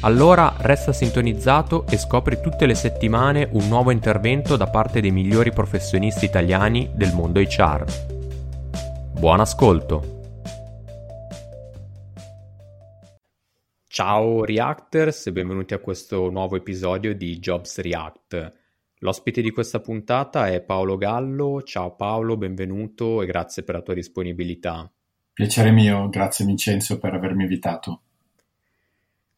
Allora 0.00 0.54
resta 0.58 0.92
sintonizzato 0.92 1.86
e 1.86 1.96
scopri 1.96 2.38
tutte 2.40 2.66
le 2.66 2.74
settimane 2.74 3.48
un 3.52 3.66
nuovo 3.66 3.90
intervento 3.90 4.56
da 4.56 4.66
parte 4.68 5.00
dei 5.00 5.10
migliori 5.10 5.52
professionisti 5.52 6.26
italiani 6.26 6.90
del 6.94 7.12
mondo 7.14 7.40
HR. 7.40 7.84
Buon 9.18 9.40
ascolto! 9.40 10.14
Ciao 13.86 14.44
Reactors 14.44 15.28
e 15.28 15.32
benvenuti 15.32 15.72
a 15.72 15.78
questo 15.78 16.28
nuovo 16.28 16.56
episodio 16.56 17.14
di 17.14 17.38
Jobs 17.38 17.80
React. 17.80 18.52
L'ospite 18.98 19.40
di 19.40 19.50
questa 19.50 19.80
puntata 19.80 20.48
è 20.48 20.60
Paolo 20.60 20.98
Gallo. 20.98 21.62
Ciao 21.62 21.94
Paolo, 21.96 22.36
benvenuto 22.36 23.22
e 23.22 23.26
grazie 23.26 23.62
per 23.62 23.76
la 23.76 23.82
tua 23.82 23.94
disponibilità. 23.94 24.92
Piacere 25.32 25.70
mio, 25.70 26.10
grazie 26.10 26.44
Vincenzo 26.44 26.98
per 26.98 27.14
avermi 27.14 27.44
invitato. 27.44 28.02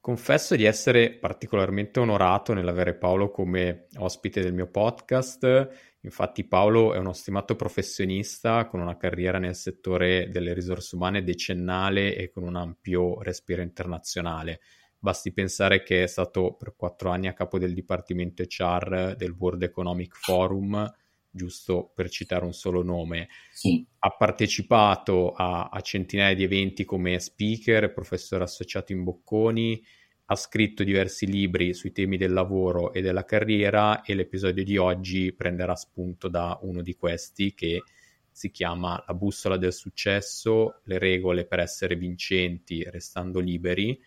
Confesso 0.09 0.57
di 0.57 0.65
essere 0.65 1.13
particolarmente 1.13 2.01
onorato 2.01 2.55
nell'avere 2.55 2.95
Paolo 2.95 3.31
come 3.31 3.89
ospite 3.99 4.41
del 4.41 4.55
mio 4.55 4.67
podcast. 4.67 5.97
Infatti 6.01 6.45
Paolo 6.45 6.95
è 6.95 6.97
uno 6.97 7.13
stimato 7.13 7.57
professionista 7.57 8.65
con 8.69 8.81
una 8.81 8.97
carriera 8.97 9.39
nel 9.39 9.55
settore 9.55 10.31
delle 10.31 10.55
risorse 10.55 10.97
umane 10.97 11.23
decennale 11.23 12.17
e 12.17 12.31
con 12.31 12.43
un 12.43 12.57
ampio 12.57 13.21
respiro 13.21 13.61
internazionale. 13.61 14.61
Basti 14.99 15.31
pensare 15.31 15.83
che 15.83 16.05
è 16.05 16.07
stato 16.07 16.55
per 16.55 16.75
quattro 16.75 17.11
anni 17.11 17.29
a 17.29 17.35
capo 17.35 17.59
del 17.59 17.75
dipartimento 17.75 18.43
HR 18.43 19.15
del 19.15 19.37
World 19.39 19.63
Economic 19.65 20.17
Forum, 20.17 20.91
giusto 21.31 21.93
per 21.95 22.09
citare 22.09 22.47
un 22.47 22.55
solo 22.55 22.83
nome. 22.83 23.29
Sì. 23.53 23.87
Ha 23.99 24.09
partecipato 24.17 25.33
a, 25.33 25.69
a, 25.71 25.81
centinaia 25.83 26.35
di 26.35 26.45
eventi 26.45 26.87
come 26.87 27.19
speaker, 27.19 27.93
professore 27.93 28.45
associato 28.45 28.93
in 28.93 29.05
Bocconi, 29.05 29.85
ha 30.31 30.35
scritto 30.35 30.85
diversi 30.85 31.27
libri 31.27 31.73
sui 31.73 31.91
temi 31.91 32.19
del 32.19 32.35
lavoro 32.35 32.93
e 32.93 33.01
della 33.01 33.25
carriera 33.25 34.03
e 34.03 34.15
l'episodio 34.15 34.63
di 34.63 34.77
oggi 34.77 35.33
prenderà 35.33 35.75
spunto 35.75 36.29
da 36.29 36.59
uno 36.63 36.83
di 36.83 36.95
questi 36.95 37.55
che 37.55 37.83
si 38.31 38.51
chiama 38.51 39.03
La 39.07 39.15
bussola 39.15 39.57
del 39.57 39.73
successo, 39.73 40.81
le 40.85 40.99
regole 40.99 41.47
per 41.47 41.61
essere 41.61 41.97
vincenti 41.97 42.85
restando 42.91 43.41
liberi. 43.41 43.99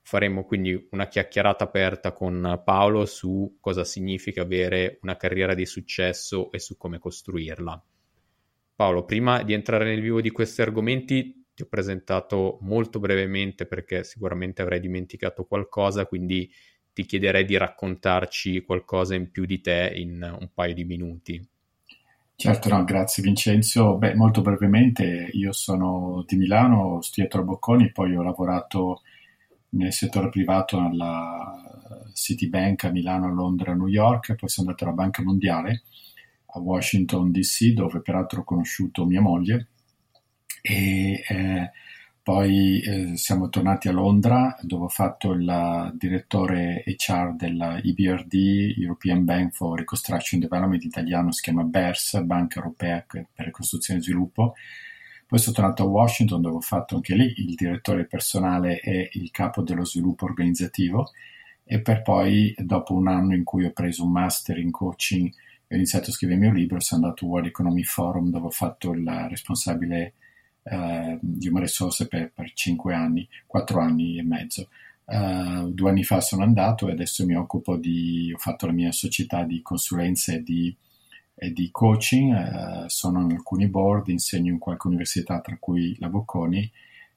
Faremo 0.00 0.44
quindi 0.44 0.88
una 0.92 1.08
chiacchierata 1.08 1.64
aperta 1.64 2.12
con 2.12 2.62
Paolo 2.64 3.04
su 3.04 3.58
cosa 3.60 3.84
significa 3.84 4.40
avere 4.40 4.98
una 5.02 5.16
carriera 5.16 5.52
di 5.52 5.66
successo 5.66 6.50
e 6.52 6.58
su 6.58 6.78
come 6.78 6.98
costruirla. 6.98 7.84
Paolo, 8.74 9.04
prima 9.04 9.42
di 9.42 9.52
entrare 9.52 9.84
nel 9.84 10.00
vivo 10.00 10.22
di 10.22 10.30
questi 10.30 10.62
argomenti, 10.62 11.39
ti 11.60 11.62
ho 11.62 11.66
presentato 11.68 12.58
molto 12.62 12.98
brevemente 12.98 13.66
perché 13.66 14.02
sicuramente 14.02 14.62
avrei 14.62 14.80
dimenticato 14.80 15.44
qualcosa, 15.44 16.06
quindi 16.06 16.50
ti 16.92 17.04
chiederei 17.04 17.44
di 17.44 17.56
raccontarci 17.58 18.62
qualcosa 18.62 19.14
in 19.14 19.30
più 19.30 19.44
di 19.44 19.60
te 19.60 19.92
in 19.94 20.36
un 20.38 20.48
paio 20.54 20.72
di 20.72 20.84
minuti. 20.84 21.48
Certo, 22.34 22.70
no, 22.70 22.82
grazie 22.84 23.22
Vincenzo. 23.22 23.96
Beh, 23.96 24.14
molto 24.14 24.40
brevemente, 24.40 25.28
io 25.32 25.52
sono 25.52 26.24
di 26.26 26.36
Milano, 26.36 26.94
ho 26.94 27.00
studiato 27.02 27.38
a 27.38 27.42
Bocconi, 27.42 27.92
poi 27.92 28.16
ho 28.16 28.22
lavorato 28.22 29.02
nel 29.70 29.92
settore 29.92 30.30
privato 30.30 30.78
alla 30.78 32.08
Citibank 32.14 32.84
a 32.84 32.90
Milano, 32.90 33.26
a 33.26 33.30
Londra, 33.32 33.72
a 33.72 33.74
New 33.74 33.86
York, 33.86 34.34
poi 34.34 34.48
sono 34.48 34.68
andato 34.68 34.84
alla 34.84 34.94
Banca 34.94 35.22
Mondiale 35.22 35.82
a 36.52 36.58
Washington 36.58 37.30
DC, 37.30 37.74
dove 37.74 38.00
peraltro 38.00 38.40
ho 38.40 38.44
conosciuto 38.44 39.04
mia 39.04 39.20
moglie, 39.20 39.68
e 40.62 41.24
eh, 41.26 41.70
poi 42.22 42.80
eh, 42.80 43.16
siamo 43.16 43.48
tornati 43.48 43.88
a 43.88 43.92
Londra 43.92 44.56
dove 44.60 44.84
ho 44.84 44.88
fatto 44.88 45.32
il 45.32 45.92
direttore 45.94 46.84
HR 46.86 47.34
della 47.34 47.80
EBRD, 47.82 48.74
European 48.76 49.24
Bank 49.24 49.52
for 49.52 49.78
Reconstruction 49.78 50.38
Development 50.38 50.84
italiano, 50.84 51.32
si 51.32 51.42
chiama 51.42 51.64
BERS, 51.64 52.20
Banca 52.22 52.58
Europea 52.58 53.04
per 53.08 53.26
Ricostruzione 53.34 54.00
e 54.00 54.02
Sviluppo. 54.02 54.54
Poi 55.26 55.38
sono 55.38 55.54
tornato 55.54 55.82
a 55.84 55.86
Washington 55.86 56.40
dove 56.42 56.56
ho 56.56 56.60
fatto 56.60 56.96
anche 56.96 57.14
lì 57.14 57.32
il 57.36 57.54
direttore 57.54 58.04
personale 58.04 58.80
e 58.80 59.08
il 59.12 59.30
capo 59.30 59.62
dello 59.62 59.84
sviluppo 59.84 60.24
organizzativo 60.24 61.10
e 61.64 61.80
per 61.80 62.02
poi 62.02 62.54
dopo 62.58 62.94
un 62.94 63.06
anno 63.06 63.34
in 63.34 63.44
cui 63.44 63.64
ho 63.64 63.70
preso 63.70 64.04
un 64.04 64.10
master 64.10 64.58
in 64.58 64.72
coaching 64.72 65.32
ho 65.72 65.74
iniziato 65.76 66.10
a 66.10 66.12
scrivere 66.12 66.40
il 66.40 66.44
mio 66.46 66.52
libro, 66.52 66.80
sono 66.80 67.04
andato 67.04 67.24
al 67.24 67.30
World 67.30 67.46
Economic 67.46 67.86
Forum 67.86 68.30
dove 68.30 68.46
ho 68.46 68.50
fatto 68.50 68.92
il 68.92 69.08
responsabile 69.28 70.14
eh, 70.70 71.18
Human 71.48 71.62
Resource 71.62 72.06
per, 72.06 72.32
per 72.32 72.52
5 72.52 72.94
anni, 72.94 73.28
4 73.46 73.80
anni 73.80 74.18
e 74.18 74.22
mezzo. 74.22 74.68
Uh, 75.04 75.72
due 75.72 75.90
anni 75.90 76.04
fa 76.04 76.20
sono 76.20 76.44
andato 76.44 76.86
e 76.86 76.92
adesso 76.92 77.26
mi 77.26 77.34
occupo 77.34 77.76
di, 77.76 78.32
ho 78.32 78.38
fatto 78.38 78.66
la 78.66 78.72
mia 78.72 78.92
società 78.92 79.42
di 79.42 79.60
consulenza 79.60 80.32
e 80.32 80.42
di, 80.44 80.72
e 81.34 81.52
di 81.52 81.68
coaching, 81.72 82.84
uh, 82.84 82.84
sono 82.86 83.20
in 83.22 83.32
alcuni 83.32 83.66
board, 83.66 84.06
insegno 84.06 84.52
in 84.52 84.60
qualche 84.60 84.86
università 84.86 85.40
tra 85.40 85.56
cui 85.58 85.96
la 85.98 86.08
Bocconi 86.08 86.70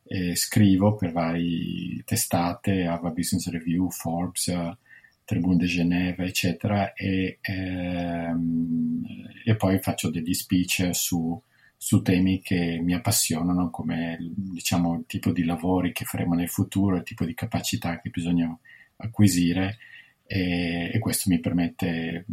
e 0.06 0.36
scrivo 0.36 0.96
per 0.96 1.12
varie 1.12 2.02
testate, 2.04 2.86
Harvard 2.86 3.14
Business 3.14 3.48
Review, 3.50 3.92
Forbes, 3.92 4.48
uh, 4.48 4.76
Tribune 5.24 5.58
de 5.58 5.68
Genève, 5.68 6.26
eccetera, 6.26 6.94
e, 6.94 7.38
ehm, 7.42 9.04
e 9.46 9.56
poi 9.56 9.80
faccio 9.80 10.10
degli 10.10 10.34
speech 10.34 10.90
su 10.94 11.42
su 11.84 12.02
temi 12.02 12.40
che 12.40 12.80
mi 12.82 12.94
appassionano, 12.94 13.70
come 13.70 14.18
diciamo, 14.22 15.00
il 15.00 15.04
tipo 15.06 15.34
di 15.34 15.44
lavori 15.44 15.92
che 15.92 16.06
faremo 16.06 16.34
nel 16.34 16.48
futuro, 16.48 16.96
il 16.96 17.04
tipo 17.04 17.26
di 17.26 17.34
capacità 17.34 18.00
che 18.00 18.10
bisogna 18.10 18.58
acquisire 18.96 19.80
e, 20.26 20.92
e 20.94 21.00
questo 21.00 21.30
mi 21.30 21.42
permette 21.42 22.26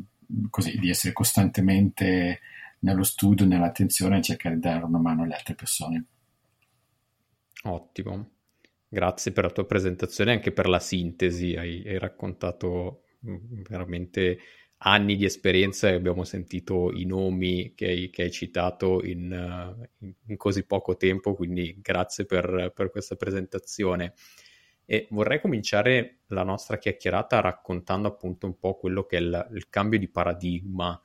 così, 0.50 0.78
di 0.78 0.88
essere 0.88 1.12
costantemente 1.12 2.38
nello 2.80 3.02
studio, 3.02 3.44
nell'attenzione 3.44 4.18
e 4.18 4.22
cercare 4.22 4.54
di 4.54 4.60
dare 4.60 4.84
una 4.84 5.00
mano 5.00 5.24
alle 5.24 5.34
altre 5.34 5.56
persone. 5.56 6.04
Ottimo, 7.64 8.30
grazie 8.86 9.32
per 9.32 9.42
la 9.42 9.50
tua 9.50 9.66
presentazione 9.66 10.30
e 10.30 10.34
anche 10.34 10.52
per 10.52 10.68
la 10.68 10.78
sintesi, 10.78 11.56
hai, 11.56 11.82
hai 11.84 11.98
raccontato 11.98 13.02
mm, 13.26 13.62
veramente 13.68 14.38
anni 14.82 15.16
di 15.16 15.24
esperienza 15.24 15.88
e 15.88 15.94
abbiamo 15.94 16.24
sentito 16.24 16.92
i 16.92 17.04
nomi 17.04 17.74
che 17.74 17.86
hai, 17.86 18.10
che 18.10 18.22
hai 18.22 18.30
citato 18.30 19.04
in, 19.04 19.86
in, 19.98 20.15
in, 20.27 20.36
così 20.36 20.65
poco 20.65 20.97
tempo, 20.97 21.34
quindi 21.34 21.78
grazie 21.80 22.24
per, 22.24 22.72
per, 22.74 22.91
questa 22.91 23.16
presentazione. 23.16 24.15
E 24.86 25.06
vorrei 25.10 25.41
cominciare 25.41 26.21
la 26.28 26.42
nostra 26.42 26.78
chiacchierata 26.78 27.41
raccontando 27.41 28.09
appunto 28.09 28.47
un 28.47 28.59
po' 28.59 28.77
quello 28.77 29.04
che 29.04 29.18
è 29.18 29.21
il, 29.21 29.48
il 29.53 29.68
cambio 29.68 29.98
di 29.98 30.09
paradigma 30.09 30.98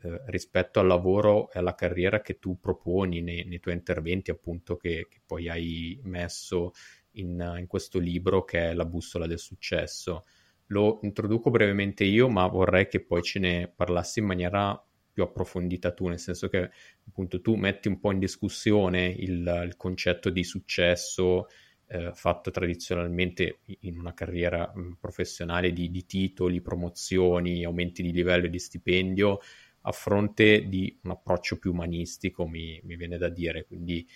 eh, 0.00 0.22
rispetto 0.26 0.80
al 0.80 0.86
lavoro 0.86 1.50
e 1.52 1.58
alla 1.58 1.74
carriera 1.74 2.20
che 2.20 2.38
tu 2.38 2.58
proponi 2.58 3.20
nei, 3.20 3.44
nei 3.44 3.60
tuoi 3.60 3.74
interventi, 3.74 4.30
appunto, 4.30 4.76
che, 4.76 5.06
che 5.08 5.20
poi 5.24 5.48
hai 5.48 6.00
messo 6.04 6.72
in, 7.12 7.56
in 7.58 7.66
questo 7.66 7.98
libro 7.98 8.44
che 8.44 8.70
è 8.70 8.74
La 8.74 8.86
bussola 8.86 9.26
del 9.26 9.38
successo 9.38 10.24
lo 10.68 11.00
introduco 11.02 11.50
brevemente 11.50 12.04
io, 12.04 12.28
ma 12.28 12.46
vorrei 12.46 12.88
che 12.88 13.00
poi 13.00 13.22
ce 13.22 13.38
ne 13.38 13.72
parlassi 13.74 14.20
in 14.20 14.26
maniera 14.26 14.82
più 15.12 15.22
approfondita 15.22 15.92
tu, 15.92 16.06
nel 16.06 16.18
senso 16.18 16.48
che 16.48 16.70
appunto 17.08 17.40
tu 17.40 17.54
metti 17.54 17.88
un 17.88 17.98
po' 17.98 18.12
in 18.12 18.18
discussione 18.18 19.06
il, 19.06 19.62
il 19.66 19.74
concetto 19.76 20.30
di 20.30 20.44
successo 20.44 21.48
eh, 21.88 22.12
fatto 22.12 22.50
tradizionalmente 22.50 23.60
in 23.80 23.98
una 23.98 24.14
carriera 24.14 24.70
mh, 24.72 24.98
professionale 25.00 25.72
di, 25.72 25.90
di, 25.90 26.06
titoli, 26.06 26.60
promozioni, 26.60 27.64
aumenti 27.64 28.02
di 28.02 28.12
livello 28.12 28.46
e 28.46 28.50
di 28.50 28.58
stipendio, 28.58 29.40
a 29.82 29.92
fronte 29.92 30.68
di 30.68 30.96
un 31.02 31.10
approccio 31.12 31.58
più 31.58 31.72
umanistico, 31.72 32.46
mi, 32.46 32.78
mi 32.84 32.96
viene 32.96 33.16
da 33.16 33.28
dire, 33.28 33.64
quindi 33.64 34.06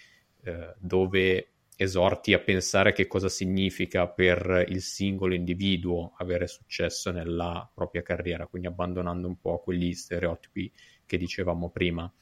eh, 0.45 0.75
dove 0.79 1.52
esorti 1.83 2.33
a 2.33 2.39
pensare 2.39 2.93
che 2.93 3.07
cosa 3.07 3.29
significa 3.29 4.09
per 4.09 4.65
il 4.69 4.81
singolo 4.81 5.35
individuo 5.35 6.15
avere 6.19 6.47
successo 6.47 7.11
nella 7.11 7.71
propria 7.73 8.03
carriera, 8.03 8.47
quindi 8.47 8.69
abbandonando 8.69 9.27
un 9.27 9.39
po' 9.39 9.61
quegli 9.61 9.93
stereotipi 9.93 10.73
che 11.05 11.17
dicevamo 11.17 11.71
prima. 11.71 12.13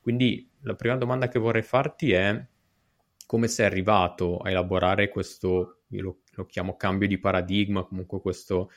Quindi 0.00 0.48
la 0.60 0.74
prima 0.74 0.96
domanda 0.96 1.28
che 1.28 1.38
vorrei 1.38 1.62
farti 1.62 2.12
è 2.12 2.46
come 3.26 3.48
sei 3.48 3.66
arrivato 3.66 4.38
a 4.38 4.50
elaborare 4.50 5.08
questo, 5.08 5.80
io 5.88 6.02
lo, 6.02 6.18
lo 6.34 6.46
chiamo 6.46 6.76
cambio 6.76 7.08
di 7.08 7.18
paradigma, 7.18 7.82
comunque 7.82 8.20
questo, 8.20 8.70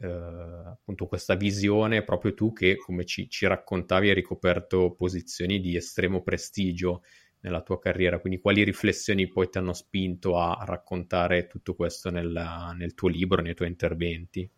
eh, 0.00 0.06
appunto 0.06 1.06
questa 1.06 1.34
visione 1.34 2.02
proprio 2.02 2.32
tu 2.32 2.52
che, 2.54 2.76
come 2.76 3.04
ci, 3.04 3.28
ci 3.28 3.46
raccontavi, 3.46 4.08
hai 4.08 4.14
ricoperto 4.14 4.94
posizioni 4.94 5.60
di 5.60 5.76
estremo 5.76 6.22
prestigio 6.22 7.02
nella 7.40 7.62
tua 7.62 7.78
carriera, 7.78 8.18
quindi 8.18 8.40
quali 8.40 8.62
riflessioni 8.64 9.28
poi 9.28 9.48
ti 9.48 9.58
hanno 9.58 9.72
spinto 9.72 10.38
a 10.38 10.62
raccontare 10.66 11.46
tutto 11.46 11.74
questo 11.74 12.10
nel, 12.10 12.72
nel 12.76 12.94
tuo 12.94 13.08
libro, 13.08 13.42
nei 13.42 13.54
tuoi 13.54 13.68
interventi? 13.68 14.48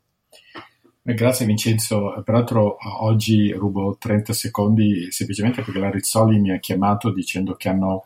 Eh, 1.05 1.15
grazie 1.15 1.47
Vincenzo, 1.47 2.23
peraltro 2.25 2.77
oggi 3.01 3.53
rubo 3.53 3.97
30 3.99 4.33
secondi 4.33 5.11
semplicemente 5.11 5.63
perché 5.63 5.81
la 5.81 5.91
Rizzoli 5.91 6.39
mi 6.39 6.53
ha 6.53 6.59
chiamato 6.59 7.13
dicendo 7.13 7.57
che 7.57 7.69
hanno 7.69 8.05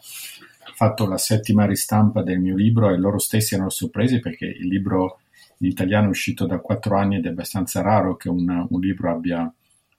fatto 0.75 1.06
la 1.06 1.19
settima 1.19 1.67
ristampa 1.67 2.22
del 2.22 2.38
mio 2.38 2.56
libro 2.56 2.90
e 2.90 2.96
loro 2.96 3.19
stessi 3.19 3.55
erano 3.55 3.70
sorpresi 3.70 4.20
perché 4.20 4.46
il 4.46 4.67
libro 4.67 5.20
in 5.58 5.69
italiano 5.69 6.06
è 6.06 6.11
uscito 6.11 6.46
da 6.46 6.58
quattro 6.58 6.96
anni 6.99 7.17
ed 7.17 7.26
è 7.26 7.29
abbastanza 7.29 7.82
raro 7.82 8.17
che 8.17 8.29
un, 8.29 8.67
un 8.69 8.81
libro 8.81 9.11
abbia 9.11 9.52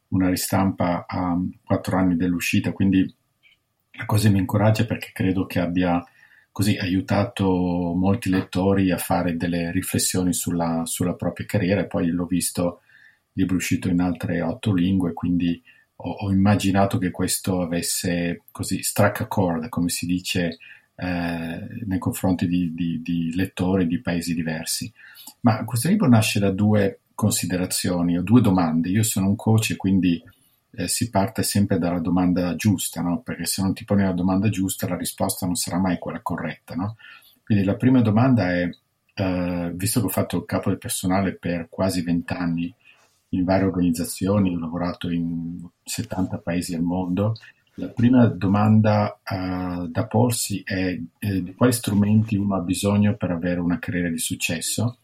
una 0.10 0.30
ristampa 0.30 1.06
a 1.08 1.38
quattro 1.64 1.98
anni 1.98 2.16
dell'uscita, 2.16 2.72
quindi 2.72 3.14
la 3.98 4.06
cosa 4.06 4.30
mi 4.30 4.40
incoraggia 4.40 4.86
perché 4.86 5.10
credo 5.12 5.46
che 5.46 5.60
abbia 5.60 6.04
così 6.52 6.76
aiutato 6.78 7.46
molti 7.46 8.30
lettori 8.30 8.92
a 8.92 8.98
fare 8.98 9.38
delle 9.38 9.72
riflessioni 9.72 10.34
sulla, 10.34 10.84
sulla 10.86 11.14
propria 11.14 11.46
carriera 11.46 11.82
e 11.82 11.88
poi 11.88 12.08
l'ho 12.08 12.26
visto 12.26 12.82
libro 13.34 13.56
uscito 13.56 13.90
in 13.90 14.00
altre 14.00 14.42
otto 14.42 14.74
lingue, 14.74 15.14
quindi 15.14 15.62
ho, 15.98 16.10
ho 16.10 16.32
immaginato 16.32 16.98
che 16.98 17.12
questo 17.12 17.62
avesse 17.62 18.42
così 18.52 18.82
struck 18.82 19.22
a 19.22 19.28
chord, 19.28 19.70
come 19.70 19.90
si 19.90 20.06
dice 20.08 20.58
eh, 20.96 21.68
nei 21.86 22.00
confronti 22.00 22.48
di, 22.48 22.74
di, 22.74 23.02
di, 23.04 23.36
lettori 23.36 23.86
di 23.86 24.02
paesi 24.02 24.34
diversi. 24.34 24.92
Ma 25.42 25.64
questo 25.64 25.90
libro 25.90 26.08
nasce 26.08 26.40
da 26.40 26.50
due 26.50 27.02
considerazioni 27.14 28.18
o 28.18 28.24
due 28.24 28.42
domande. 28.42 28.90
Io 28.90 29.04
sono 29.04 29.28
un 29.28 29.36
coach 29.36 29.72
e 29.72 29.76
quindi 29.76 30.22
eh, 30.72 30.88
si 30.88 31.10
parte 31.10 31.44
sempre 31.44 31.78
dalla 31.78 32.00
domanda 32.00 32.56
giusta, 32.56 33.02
no? 33.02 33.22
perché 33.22 33.46
se 33.46 33.62
non 33.62 33.74
ti 33.74 33.86
poni 33.86 34.04
la 34.04 34.12
domanda 34.12 34.50
giusta 34.50 34.88
la 34.88 34.98
risposta 34.98 35.46
non 35.46 35.56
sarà 35.56 35.78
mai 35.78 35.98
quella 35.98 36.22
corretta. 36.22 36.76
No? 36.76 36.98
Quindi 37.44 37.64
la 37.64 37.76
prima 37.76 38.02
domanda 38.02 38.52
è, 38.52 38.70
eh, 39.14 39.72
visto 39.74 40.00
che 40.00 40.06
ho 40.06 40.10
fatto 40.10 40.38
il 40.38 40.46
capo 40.46 40.70
del 40.70 40.78
personale 40.78 41.36
per 41.36 41.68
quasi 41.70 42.02
vent'anni, 42.02 42.74
in 43.30 43.44
varie 43.44 43.66
organizzazioni, 43.66 44.56
ho 44.56 44.60
lavorato 44.60 45.10
in 45.10 45.58
70 45.84 46.38
paesi 46.38 46.76
al 46.76 46.82
mondo. 46.82 47.36
La 47.76 47.90
prima 47.90 48.26
domanda 48.26 49.20
uh, 49.24 49.88
da 49.88 50.08
porsi 50.08 50.64
è 50.66 50.98
eh, 51.20 51.44
di 51.44 51.54
quali 51.54 51.74
strumenti 51.74 52.36
uno 52.36 52.56
ha 52.56 52.62
bisogno 52.62 53.16
per 53.16 53.32
avere 53.32 53.60
una 53.60 53.78
carriera 53.78 54.10
di 54.10 54.18
successo 54.18 55.00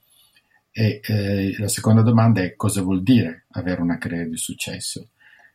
e 0.75 1.01
eh, 1.03 1.55
la 1.59 1.67
seconda 1.67 2.01
domanda 2.01 2.41
è 2.41 2.55
cosa 2.55 2.81
vuol 2.81 3.03
dire 3.03 3.45
avere 3.51 3.81
una 3.81 3.99
carriera 3.99 4.27
di 4.27 4.37
successo. 4.37 5.09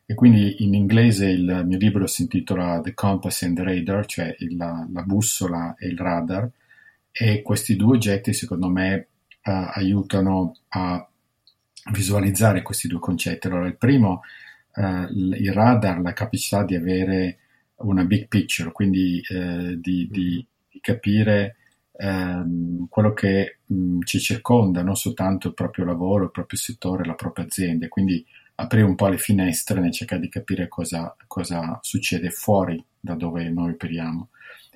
E 0.09 0.15
quindi 0.15 0.63
in 0.63 0.73
inglese 0.73 1.27
il 1.27 1.61
mio 1.67 1.77
libro 1.77 2.07
si 2.07 2.23
intitola 2.23 2.81
The 2.81 2.95
Compass 2.95 3.43
and 3.43 3.55
the 3.55 3.63
Radar, 3.63 4.07
cioè 4.07 4.35
il, 4.39 4.57
la, 4.57 4.83
la, 4.91 5.03
bussola 5.03 5.75
e 5.77 5.87
il 5.87 5.99
radar, 5.99 6.49
e 7.11 7.43
questi 7.43 7.75
due 7.75 7.97
oggetti 7.97 8.33
secondo 8.33 8.69
me 8.69 9.07
uh, 9.43 9.69
aiutano 9.71 10.55
a 10.69 11.07
visualizzare 11.91 12.63
questi 12.63 12.87
due 12.87 12.97
concetti. 12.97 13.45
Allora, 13.45 13.67
il 13.67 13.77
primo, 13.77 14.23
eh, 14.73 15.07
il 15.11 15.53
radar, 15.53 16.01
la 16.01 16.13
capacità 16.13 16.63
di 16.63 16.73
avere 16.73 17.37
una 17.75 18.03
big 18.03 18.27
picture, 18.27 18.71
quindi 18.71 19.21
eh, 19.29 19.77
di, 19.79 20.07
di, 20.09 20.43
di, 20.71 20.79
capire 20.81 21.57
ehm, 21.91 22.87
quello 22.89 23.13
che 23.13 23.59
mh, 23.63 23.99
ci 24.05 24.17
circonda, 24.19 24.81
non 24.81 24.95
soltanto 24.95 25.49
il 25.49 25.53
proprio 25.53 25.85
lavoro, 25.85 26.23
il 26.23 26.31
proprio 26.31 26.57
settore, 26.57 27.05
la 27.05 27.13
propria 27.13 27.45
azienda, 27.45 27.87
quindi 27.87 28.25
aprire 28.59 28.85
un 28.85 28.95
po' 28.95 29.07
le 29.07 29.17
finestre 29.17 29.79
nel 29.79 29.91
cercare 29.91 30.21
di 30.21 30.29
capire 30.29 30.67
cosa, 30.67 31.15
cosa 31.27 31.79
succede 31.81 32.29
fuori 32.29 32.83
da 32.99 33.15
dove 33.15 33.49
noi 33.49 33.71
operiamo. 33.71 34.29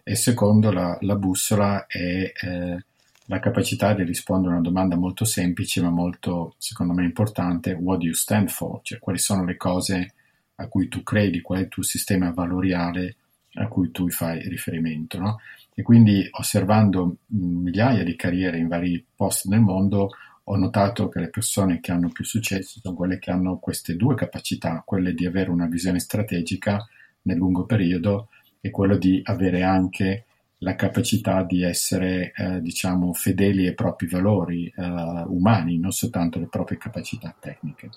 E 0.03 0.15
secondo, 0.15 0.71
la, 0.71 0.97
la 1.01 1.15
bussola 1.15 1.85
è 1.85 2.31
eh, 2.33 2.85
la 3.25 3.39
capacità 3.39 3.93
di 3.93 4.03
rispondere 4.03 4.53
a 4.53 4.57
una 4.57 4.67
domanda 4.67 4.95
molto 4.95 5.25
semplice 5.25 5.81
ma 5.81 5.89
molto, 5.89 6.55
secondo 6.57 6.93
me, 6.93 7.03
importante, 7.03 7.73
what 7.73 7.99
do 7.99 8.05
you 8.05 8.13
stand 8.13 8.49
for? 8.49 8.79
Cioè 8.83 8.99
quali 8.99 9.19
sono 9.19 9.43
le 9.43 9.57
cose 9.57 10.13
a 10.55 10.67
cui 10.67 10.87
tu 10.87 11.03
credi, 11.03 11.41
qual 11.41 11.59
è 11.59 11.61
il 11.63 11.67
tuo 11.67 11.83
sistema 11.83 12.31
valoriale 12.31 13.17
a 13.55 13.67
cui 13.67 13.91
tu 13.91 14.09
fai 14.09 14.47
riferimento. 14.47 15.19
No? 15.19 15.39
E 15.73 15.81
quindi 15.81 16.25
osservando 16.31 17.17
migliaia 17.27 18.03
di 18.03 18.15
carriere 18.15 18.57
in 18.57 18.67
vari 18.67 19.05
posti 19.13 19.49
nel 19.49 19.59
mondo 19.59 20.09
ho 20.45 20.55
notato 20.57 21.07
che 21.09 21.19
le 21.19 21.29
persone 21.29 21.79
che 21.79 21.91
hanno 21.91 22.09
più 22.09 22.25
successo 22.25 22.79
sono 22.81 22.95
quelle 22.95 23.19
che 23.19 23.31
hanno 23.31 23.59
queste 23.59 23.95
due 23.95 24.15
capacità, 24.15 24.83
quelle 24.85 25.13
di 25.13 25.25
avere 25.25 25.49
una 25.49 25.67
visione 25.67 25.99
strategica 25.99 26.85
nel 27.23 27.37
lungo 27.37 27.65
periodo 27.65 28.29
e 28.59 28.69
quello 28.69 28.97
di 28.97 29.21
avere 29.23 29.63
anche 29.63 30.25
la 30.59 30.75
capacità 30.75 31.43
di 31.43 31.61
essere, 31.63 32.31
eh, 32.35 32.61
diciamo, 32.61 33.13
fedeli 33.13 33.67
ai 33.67 33.73
propri 33.73 34.07
valori 34.07 34.65
eh, 34.67 34.81
umani, 35.27 35.77
non 35.77 35.91
soltanto 35.91 36.39
le 36.39 36.47
proprie 36.47 36.77
capacità 36.77 37.35
tecniche. 37.37 37.89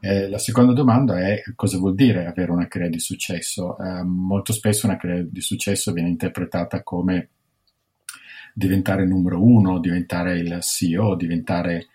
Eh, 0.00 0.28
la 0.28 0.38
seconda 0.38 0.72
domanda 0.72 1.18
è 1.18 1.42
cosa 1.54 1.78
vuol 1.78 1.94
dire 1.94 2.26
avere 2.26 2.50
una 2.50 2.66
carriera 2.66 2.92
di 2.92 3.00
successo? 3.00 3.78
Eh, 3.78 4.02
molto 4.02 4.52
spesso 4.52 4.86
una 4.86 4.96
carriera 4.96 5.24
di 5.26 5.40
successo 5.40 5.92
viene 5.92 6.10
interpretata 6.10 6.82
come 6.82 7.28
diventare 8.54 9.04
numero 9.04 9.42
uno, 9.42 9.80
diventare 9.80 10.38
il 10.38 10.58
CEO, 10.60 11.16
diventare 11.16 11.88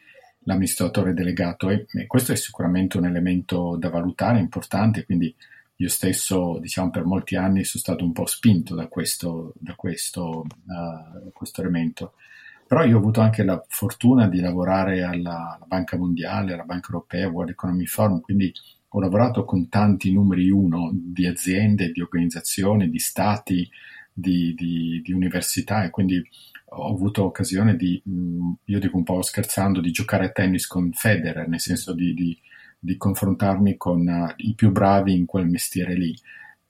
l'amministratore 0.43 1.13
delegato 1.13 1.69
e, 1.69 1.85
e 1.91 2.05
questo 2.05 2.33
è 2.33 2.35
sicuramente 2.35 2.97
un 2.97 3.05
elemento 3.05 3.77
da 3.77 3.89
valutare 3.89 4.39
importante, 4.39 5.05
quindi 5.05 5.33
io 5.77 5.87
stesso, 5.87 6.57
diciamo, 6.59 6.89
per 6.89 7.05
molti 7.05 7.37
anni 7.37 7.63
sono 7.63 7.81
stato 7.81 8.03
un 8.03 8.11
po' 8.11 8.25
spinto 8.25 8.75
da 8.75 8.87
questo, 8.87 9.53
da 9.57 9.75
questo, 9.75 10.45
uh, 10.45 11.31
questo 11.31 11.61
elemento. 11.61 12.13
Però 12.67 12.83
io 12.83 12.97
ho 12.97 12.99
avuto 12.99 13.21
anche 13.21 13.43
la 13.43 13.63
fortuna 13.67 14.27
di 14.27 14.41
lavorare 14.41 15.03
alla, 15.03 15.55
alla, 15.55 15.65
Banca 15.65 15.97
Mondiale, 15.97 16.53
alla 16.53 16.65
Banca 16.65 16.91
Europea, 16.91 17.29
World 17.29 17.51
Economic 17.51 17.87
Forum, 17.87 18.19
quindi 18.19 18.51
ho 18.89 18.99
lavorato 18.99 19.45
con 19.45 19.69
tanti 19.69 20.11
numeri 20.11 20.49
uno 20.49 20.91
di 20.93 21.25
aziende, 21.25 21.91
di 21.91 22.01
organizzazioni, 22.01 22.89
di 22.89 22.99
stati, 22.99 23.67
di, 24.19 24.53
di, 24.55 25.01
di 25.03 25.11
università 25.13 25.83
e 25.83 25.89
quindi 25.89 26.21
ho 26.71 26.93
avuto 26.93 27.23
occasione 27.23 27.75
di, 27.75 28.01
io 28.65 28.79
dico 28.79 28.97
un 28.97 29.03
po' 29.03 29.21
scherzando, 29.21 29.81
di 29.81 29.91
giocare 29.91 30.25
a 30.25 30.29
tennis 30.29 30.67
con 30.67 30.91
Federer, 30.91 31.47
nel 31.47 31.59
senso 31.59 31.93
di, 31.93 32.13
di 32.13 32.37
di 32.79 32.95
confrontarmi 32.95 33.75
con 33.75 34.07
uh, 34.07 34.33
i 34.37 34.53
più 34.55 34.71
bravi 34.71 35.13
in 35.13 35.25
quel 35.25 35.47
mestiere 35.47 35.93
lì. 35.95 36.15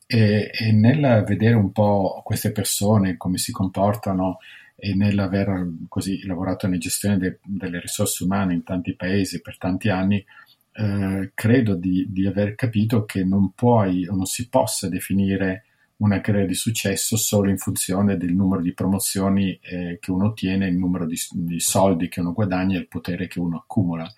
E, 0.08 0.50
e, 0.52 0.72
nel 0.72 1.24
vedere 1.26 1.54
un 1.54 1.72
po' 1.72 2.22
queste 2.24 2.52
persone, 2.52 3.16
come 3.16 3.38
si 3.38 3.52
comportano 3.52 4.40
e 4.76 4.96
nell'aver 4.96 5.68
così 5.88 6.26
lavorato 6.26 6.66
nella 6.66 6.80
gestione 6.80 7.18
de, 7.18 7.40
delle 7.44 7.80
risorse 7.80 8.24
umane 8.24 8.54
in 8.54 8.64
tanti 8.64 8.96
paesi 8.96 9.40
per 9.42 9.58
tanti 9.58 9.90
anni, 9.90 10.26
eh, 10.72 11.32
credo 11.36 11.76
di, 11.76 12.08
di, 12.10 12.26
aver 12.26 12.56
capito 12.56 13.06
che 13.06 13.24
non 13.24 13.52
puoi 13.54 14.08
o 14.08 14.16
non 14.16 14.26
si 14.26 14.50
possa 14.50 14.90
definire 14.90 15.66
una 16.00 16.22
carriera 16.22 16.48
di 16.48 16.54
successo 16.54 17.16
solo 17.16 17.50
in 17.50 17.58
funzione 17.58 18.18
del 18.18 18.34
numero 18.34 18.62
di 18.62 18.74
promozioni 18.74 19.58
eh, 19.62 19.98
che 20.02 20.12
uno 20.12 20.28
ottiene, 20.28 20.68
il 20.68 20.78
numero 20.78 21.06
di, 21.06 21.18
di 21.32 21.60
soldi 21.60 22.10
che 22.10 22.20
uno 22.20 22.34
guadagna 22.34 22.78
e 22.78 22.82
il 22.82 22.88
potere 22.88 23.28
che 23.28 23.40
uno 23.40 23.58
accumula 23.58 24.12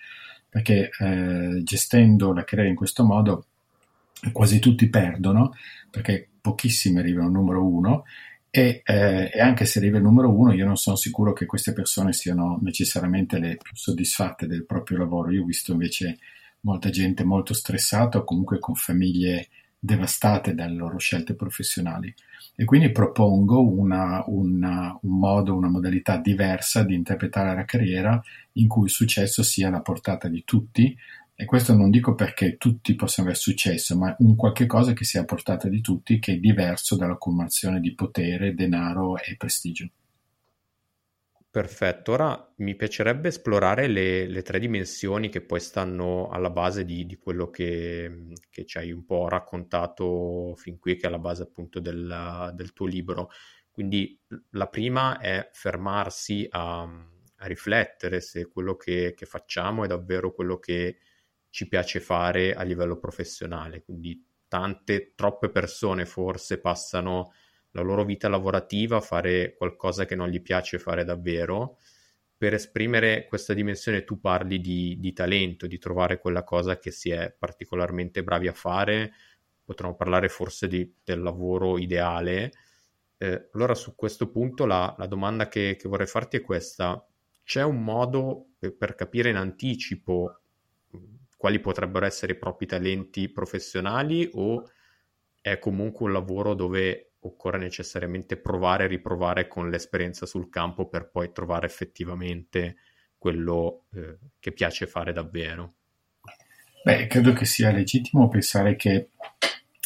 perché 0.52 0.90
eh, 1.00 1.62
gestendo 1.64 2.34
la 2.34 2.44
carriera 2.44 2.70
in 2.70 2.76
questo 2.76 3.06
modo 3.06 3.46
quasi 4.34 4.60
tutti 4.60 4.90
perdono, 4.90 5.54
perché 5.90 6.28
pochissimi 6.42 7.00
arrivano 7.00 7.28
al 7.28 7.32
numero 7.32 7.66
uno 7.66 8.04
e, 8.50 8.82
eh, 8.84 9.32
e, 9.34 9.40
anche 9.40 9.64
se 9.64 9.80
arriva 9.80 9.96
il 9.96 10.04
numero 10.04 10.30
uno 10.30 10.52
io 10.52 10.66
non 10.66 10.76
sono 10.76 10.98
sicuro 10.98 11.32
che 11.32 11.46
queste 11.46 11.72
persone 11.72 12.12
siano 12.12 12.60
necessariamente 12.62 13.40
le 13.40 13.56
più 13.56 13.74
soddisfatte 13.74 14.46
del 14.46 14.66
proprio 14.66 14.98
lavoro. 14.98 15.32
Io 15.32 15.44
ho 15.44 15.46
visto 15.46 15.72
invece 15.72 16.18
molta 16.62 16.90
gente 16.90 17.24
molto 17.24 17.54
stressata 17.54 18.18
o 18.18 18.26
comunque 18.26 18.60
con 18.60 18.76
famiglie 18.76 19.48
devastate 19.84 20.54
dalle 20.54 20.76
loro 20.76 21.00
scelte 21.00 21.34
professionali 21.34 22.14
e 22.56 22.66
quindi 22.66 22.92
propongo 22.92 23.68
una, 23.68 24.24
una, 24.28 24.98
un 25.02 25.18
modo, 25.18 25.56
una 25.56 25.70
modalità 25.70 26.18
diversa 26.18 26.84
di 26.84 26.94
interpretare 26.94 27.56
la 27.56 27.66
carriera 27.66 28.22
in 28.54 28.68
cui 28.68 28.84
il 28.84 28.92
successo 28.92 29.42
sia 29.42 29.70
alla 29.70 29.82
portata 29.82 30.28
di 30.28 30.44
tutti 30.46 30.96
E 31.36 31.46
questo 31.46 31.74
non 31.74 31.90
dico 31.90 32.14
perché 32.14 32.58
tutti 32.58 32.94
possano 32.94 33.28
aver 33.30 33.40
successo, 33.40 33.98
ma 33.98 34.16
un 34.20 34.36
qualche 34.36 34.68
cosa 34.68 34.94
che 34.94 35.04
sia 35.06 35.22
a 35.22 35.26
portata 35.26 35.68
di 35.68 35.82
tutti, 35.82 36.20
che 36.20 36.34
è 36.34 36.38
diverso 36.38 36.96
dall'accumulazione 36.96 37.80
di 37.80 37.96
potere, 37.96 38.54
denaro 38.54 39.18
e 39.18 39.36
prestigio. 39.38 39.90
Perfetto, 41.52 42.14
ora 42.14 42.54
mi 42.60 42.76
piacerebbe 42.78 43.28
esplorare 43.28 43.88
le, 43.88 44.26
le 44.26 44.42
tre 44.42 44.58
dimensioni 44.58 45.28
che 45.28 45.42
poi 45.42 45.60
stanno 45.60 46.30
alla 46.30 46.50
base 46.50 46.86
di, 46.86 47.06
di 47.06 47.18
quello 47.18 47.50
che, 47.50 48.30
che, 48.50 48.66
ci 48.66 48.78
hai 48.78 48.94
un 48.94 49.04
po' 49.04 49.28
raccontato 49.28 50.54
fin 50.56 50.80
qui, 50.80 50.96
che 50.96 51.04
è 51.04 51.08
alla 51.08 51.20
base 51.20 51.44
appunto 51.44 51.82
del, 51.82 52.54
del 52.54 52.72
tuo 52.72 52.86
libro. 52.86 53.32
Quindi 53.70 54.18
la 54.52 54.68
prima 54.68 55.20
è 55.20 55.50
fermarsi 55.52 56.48
a, 56.52 56.84
a 56.84 57.46
riflettere 57.48 58.22
se 58.22 58.48
quello 58.48 58.78
che, 58.78 59.14
che, 59.14 59.26
facciamo 59.26 59.84
è 59.84 59.88
davvero 59.88 60.32
quello 60.32 60.58
che 60.58 61.00
ci 61.50 61.68
piace 61.68 62.00
fare 62.00 62.54
a 62.54 62.62
livello 62.64 62.98
professionale. 62.98 63.84
Quindi 63.84 64.26
tante, 64.48 65.12
troppe 65.16 65.50
persone 65.50 66.06
forse 66.06 66.62
passano 66.62 67.34
la 67.72 67.82
loro 67.82 68.04
vita 68.04 68.28
lavorativa 68.28 69.00
fare 69.02 69.54
qualcosa 69.56 70.06
che 70.06 70.16
non 70.16 70.30
gli 70.30 70.42
piace 70.42 70.80
fare 70.80 71.04
davvero. 71.04 71.78
Per 72.38 72.54
esprimere 72.54 73.26
questa 73.28 73.54
dimensione 73.54 74.04
tu 74.04 74.20
parli 74.20 74.60
di, 74.60 74.98
di 75.00 75.14
talento, 75.14 75.68
di 75.68 75.78
trovare 75.78 76.20
quella 76.20 76.44
cosa 76.44 76.80
che 76.80 76.92
si 76.92 77.12
è 77.12 77.34
particolarmente 77.38 78.24
bravi 78.24 78.48
a 78.48 78.54
fare. 78.54 79.14
Potremmo 79.64 79.96
parlare 79.96 80.28
forse 80.28 80.68
di, 80.68 80.92
del 81.04 81.22
lavoro 81.22 81.78
ideale. 81.78 82.52
Eh, 83.18 83.50
allora 83.54 83.76
su 83.76 83.96
questo 83.96 84.30
punto 84.32 84.66
la, 84.66 84.94
la 84.98 85.06
domanda 85.06 85.48
che, 85.48 85.76
che, 85.80 85.88
vorrei 85.88 86.08
farti 86.08 86.38
è 86.38 86.42
questa. 86.42 87.06
C'è 87.44 87.64
un 87.64 87.84
modo 87.84 88.48
per, 88.58 88.76
per 88.76 88.96
capire 88.96 89.30
in 89.30 89.36
anticipo 89.36 90.42
quali 91.38 91.60
potrebbero 91.60 92.06
essere 92.06 92.34
i 92.34 92.38
propri 92.38 92.66
talenti 92.66 93.30
professionali 93.30 94.30
o 94.34 94.70
è 95.40 95.58
comunque 95.58 96.06
un 96.06 96.14
lavoro 96.14 96.54
dove 96.54 97.11
occorre 97.22 97.58
necessariamente 97.58 98.38
provare 98.38 98.86
e 98.86 98.88
riprovare 98.88 99.48
con 99.48 99.70
l'esperienza 99.70 100.26
sul 100.26 100.50
campo 100.50 100.88
per 100.88 101.10
poi 101.10 101.32
trovare 101.32 101.66
effettivamente 101.66 102.78
quello 103.18 103.86
eh, 103.94 104.18
che 104.40 104.52
piace 104.52 104.88
fare 104.88 105.14
davvero. 105.14 105.74
Beh, 106.84 107.06
credo 107.06 107.34
che 107.34 107.46
sia 107.46 107.72
legittimo 107.72 108.28
pensare 108.28 108.76
che 108.76 109.10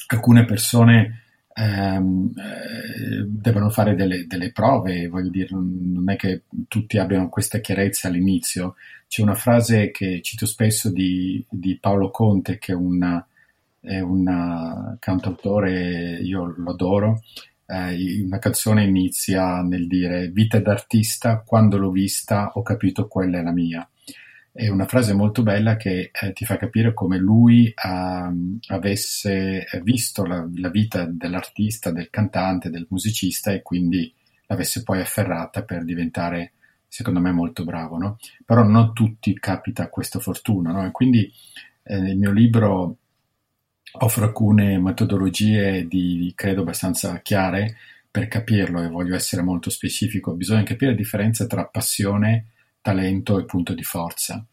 alcune 0.07 0.45
persone 0.45 1.23
ehm, 1.53 2.31
eh, 2.37 3.25
devono 3.27 3.69
fare 3.69 3.95
delle, 3.95 4.25
delle, 4.27 4.53
prove, 4.53 5.07
voglio 5.07 5.29
dire, 5.29 5.49
non 5.51 6.09
è 6.09 6.15
che 6.15 6.43
tutti 6.69 6.97
abbiano 6.97 7.27
questa 7.27 7.59
chiarezza 7.59 8.07
all'inizio. 8.07 8.75
C'è 9.07 9.21
una 9.21 9.35
frase 9.35 9.91
che 9.91 10.21
cito 10.21 10.45
spesso 10.45 10.89
di, 10.89 11.45
di 11.49 11.77
Paolo 11.77 12.09
Conte, 12.11 12.57
che 12.57 12.71
è 12.71 12.75
una 12.75 13.25
è 13.85 13.99
un 13.99 14.97
cantautore, 14.99 16.19
io 16.21 16.53
lo 16.57 16.71
adoro. 16.71 17.21
Eh, 17.67 18.23
una 18.23 18.39
canzone 18.39 18.83
inizia 18.83 19.61
nel 19.61 19.87
dire 19.87 20.29
vita 20.29 20.59
d'artista, 20.59 21.41
quando 21.45 21.77
l'ho 21.77 21.91
vista 21.91 22.51
ho 22.53 22.61
capito 22.61 23.07
quella 23.07 23.39
è 23.39 23.43
la 23.43 23.51
mia. 23.51 23.87
È 24.51 24.69
una 24.69 24.85
frase 24.85 25.13
molto 25.13 25.43
bella 25.43 25.75
che 25.75 26.11
eh, 26.13 26.31
ti 26.31 26.45
fa 26.45 26.57
capire 26.57 26.93
come 26.93 27.17
lui 27.17 27.67
eh, 27.67 27.73
avesse 28.67 29.65
visto 29.83 30.25
la, 30.25 30.47
la, 30.55 30.69
vita 30.69 31.05
dell'artista, 31.05 31.91
del 31.91 32.09
cantante, 32.09 32.69
del 32.69 32.87
musicista 32.89 33.51
e 33.51 33.61
quindi 33.61 34.13
l'avesse 34.47 34.83
poi 34.83 35.01
afferrata 35.01 35.63
per 35.63 35.83
diventare, 35.83 36.53
secondo 36.87 37.19
me, 37.19 37.31
molto 37.31 37.65
bravo. 37.65 37.97
No? 37.97 38.17
Però 38.45 38.63
non 38.63 38.93
tutti 38.93 39.33
capita 39.37 39.89
questa 39.89 40.19
fortuna. 40.19 40.71
No? 40.71 40.85
E 40.85 40.91
quindi 40.91 41.29
eh, 41.83 41.97
il 41.97 42.17
mio 42.17 42.31
libro 42.31 42.99
offro 43.99 44.25
alcune 44.25 44.79
metodologie 44.79 45.87
di, 45.87 46.31
credo 46.35 46.61
abbastanza 46.61 47.19
chiare 47.19 47.75
per 48.09 48.27
capirlo 48.27 48.81
e 48.81 48.87
voglio 48.87 49.15
essere 49.15 49.41
molto 49.41 49.69
specifico. 49.69 50.33
Bisogna 50.33 50.63
capire 50.63 50.91
la 50.91 50.97
differenza 50.97 51.45
tra 51.47 51.65
passione, 51.65 52.45
talento 52.81 53.39
e 53.39 53.45
punto 53.45 53.73
di 53.73 53.83
forza, 53.83 54.45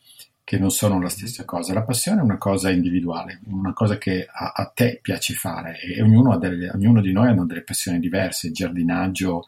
che 0.43 0.59
non 0.59 0.71
sono 0.71 1.01
la 1.01 1.09
stessa 1.09 1.45
cosa. 1.45 1.73
La 1.73 1.85
passione 1.85 2.21
è 2.21 2.25
una 2.25 2.39
cosa 2.39 2.71
individuale, 2.71 3.41
una 3.45 3.73
cosa 3.73 3.99
che 3.99 4.27
a, 4.31 4.53
a 4.55 4.67
te 4.75 4.99
piace 5.01 5.35
fare 5.35 5.81
e 5.81 6.03
ognuno, 6.03 6.39
delle, 6.39 6.71
ognuno, 6.71 7.01
di 7.01 7.13
noi 7.13 7.29
ha 7.29 7.45
delle 7.45 7.63
passioni 7.63 8.01
diverse, 8.01 8.49
il 8.49 8.53
giardinaggio, 8.53 9.47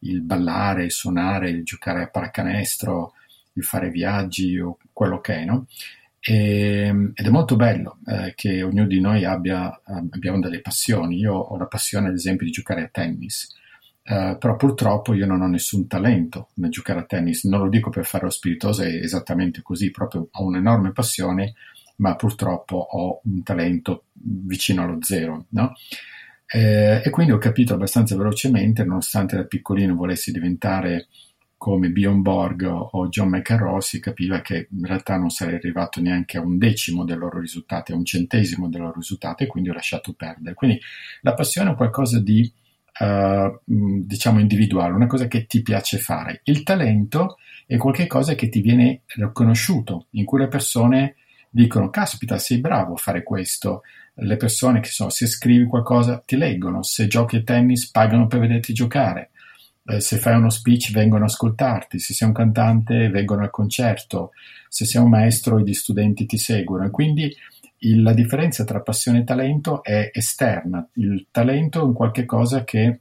il 0.00 0.22
ballare, 0.22 0.84
il 0.84 0.92
suonare, 0.92 1.50
il 1.50 1.62
giocare 1.62 2.02
a 2.04 2.08
paracanestro, 2.08 3.12
il 3.54 3.64
fare 3.64 3.90
viaggi 3.90 4.58
o 4.58 4.78
quello 4.92 5.20
che 5.20 5.34
è, 5.34 5.44
no? 5.44 5.66
E, 6.20 6.86
ehm, 6.86 7.12
ed 7.14 7.26
è 7.26 7.30
molto 7.30 7.56
bello 7.56 7.98
eh, 8.06 8.34
che 8.34 8.62
ognuno 8.62 8.86
di 8.86 9.00
noi 9.00 9.24
abbia 9.24 9.80
delle 10.40 10.60
passioni. 10.60 11.18
Io 11.18 11.34
ho 11.34 11.56
la 11.56 11.66
passione, 11.66 12.08
ad 12.08 12.14
esempio, 12.14 12.46
di 12.46 12.52
giocare 12.52 12.82
a 12.82 12.88
tennis, 12.88 13.54
eh, 14.02 14.36
però 14.38 14.56
purtroppo 14.56 15.14
io 15.14 15.26
non 15.26 15.40
ho 15.40 15.46
nessun 15.46 15.86
talento 15.86 16.50
nel 16.54 16.70
giocare 16.70 17.00
a 17.00 17.04
tennis. 17.04 17.44
Non 17.44 17.62
lo 17.62 17.68
dico 17.68 17.90
per 17.90 18.04
fare 18.04 18.24
lo 18.24 18.30
spiritoso, 18.30 18.82
è 18.82 18.88
esattamente 18.88 19.62
così. 19.62 19.90
Proprio 19.90 20.28
ho 20.30 20.44
un'enorme 20.44 20.92
passione, 20.92 21.54
ma 21.96 22.14
purtroppo 22.16 22.76
ho 22.76 23.20
un 23.24 23.42
talento 23.42 24.04
vicino 24.12 24.82
allo 24.82 24.98
zero. 25.02 25.46
No? 25.50 25.74
Eh, 26.52 27.00
e 27.04 27.10
quindi 27.10 27.32
ho 27.32 27.38
capito 27.38 27.74
abbastanza 27.74 28.16
velocemente, 28.16 28.84
nonostante 28.84 29.36
da 29.36 29.44
piccolino 29.44 29.94
volessi 29.94 30.32
diventare 30.32 31.06
come 31.60 31.90
Bjorn 31.90 32.22
Borg 32.22 32.62
o 32.64 33.08
John 33.08 33.28
McEnroe 33.28 33.82
si 33.82 34.00
capiva 34.00 34.40
che 34.40 34.68
in 34.70 34.86
realtà 34.86 35.18
non 35.18 35.28
sarei 35.28 35.56
arrivato 35.56 36.00
neanche 36.00 36.38
a 36.38 36.40
un 36.40 36.56
decimo 36.56 37.04
dei 37.04 37.18
loro 37.18 37.38
risultati, 37.38 37.92
a 37.92 37.96
un 37.96 38.04
centesimo 38.06 38.70
dei 38.70 38.80
loro 38.80 38.94
risultati 38.96 39.42
e 39.42 39.46
quindi 39.46 39.68
ho 39.68 39.74
lasciato 39.74 40.14
perdere. 40.14 40.54
Quindi 40.54 40.80
la 41.20 41.34
passione 41.34 41.72
è 41.72 41.74
qualcosa 41.74 42.18
di 42.18 42.50
uh, 43.00 43.60
diciamo 43.66 44.40
individuale, 44.40 44.94
una 44.94 45.06
cosa 45.06 45.26
che 45.26 45.44
ti 45.44 45.60
piace 45.60 45.98
fare. 45.98 46.40
Il 46.44 46.62
talento 46.62 47.36
è 47.66 47.76
qualcosa 47.76 48.34
che 48.34 48.48
ti 48.48 48.62
viene 48.62 49.02
riconosciuto, 49.16 50.06
in 50.12 50.24
cui 50.24 50.38
le 50.38 50.48
persone 50.48 51.16
dicono 51.50 51.90
caspita 51.90 52.38
sei 52.38 52.56
bravo 52.60 52.94
a 52.94 52.96
fare 52.96 53.22
questo, 53.22 53.82
le 54.14 54.38
persone 54.38 54.80
che 54.80 54.88
sono, 54.88 55.10
se 55.10 55.26
scrivi 55.26 55.66
qualcosa 55.66 56.22
ti 56.24 56.36
leggono, 56.36 56.82
se 56.82 57.06
giochi 57.06 57.36
a 57.36 57.42
tennis 57.42 57.90
pagano 57.90 58.28
per 58.28 58.38
vederti 58.38 58.72
giocare 58.72 59.24
eh, 59.24 59.39
se 59.98 60.18
fai 60.18 60.36
uno 60.36 60.50
speech 60.50 60.92
vengono 60.92 61.24
a 61.24 61.26
ascoltarti, 61.26 61.98
se 61.98 62.14
sei 62.14 62.28
un 62.28 62.34
cantante 62.34 63.08
vengono 63.08 63.42
al 63.42 63.50
concerto, 63.50 64.30
se 64.68 64.84
sei 64.84 65.02
un 65.02 65.08
maestro 65.08 65.60
gli 65.60 65.74
studenti 65.74 66.26
ti 66.26 66.38
seguono 66.38 66.84
e 66.84 66.90
quindi 66.90 67.34
il, 67.78 68.02
la 68.02 68.12
differenza 68.12 68.64
tra 68.64 68.80
passione 68.80 69.20
e 69.20 69.24
talento 69.24 69.82
è 69.82 70.10
esterna, 70.12 70.86
il 70.94 71.26
talento 71.30 71.80
è 71.80 71.82
un 71.82 71.92
qualche 71.92 72.24
cosa 72.24 72.64
che 72.64 73.00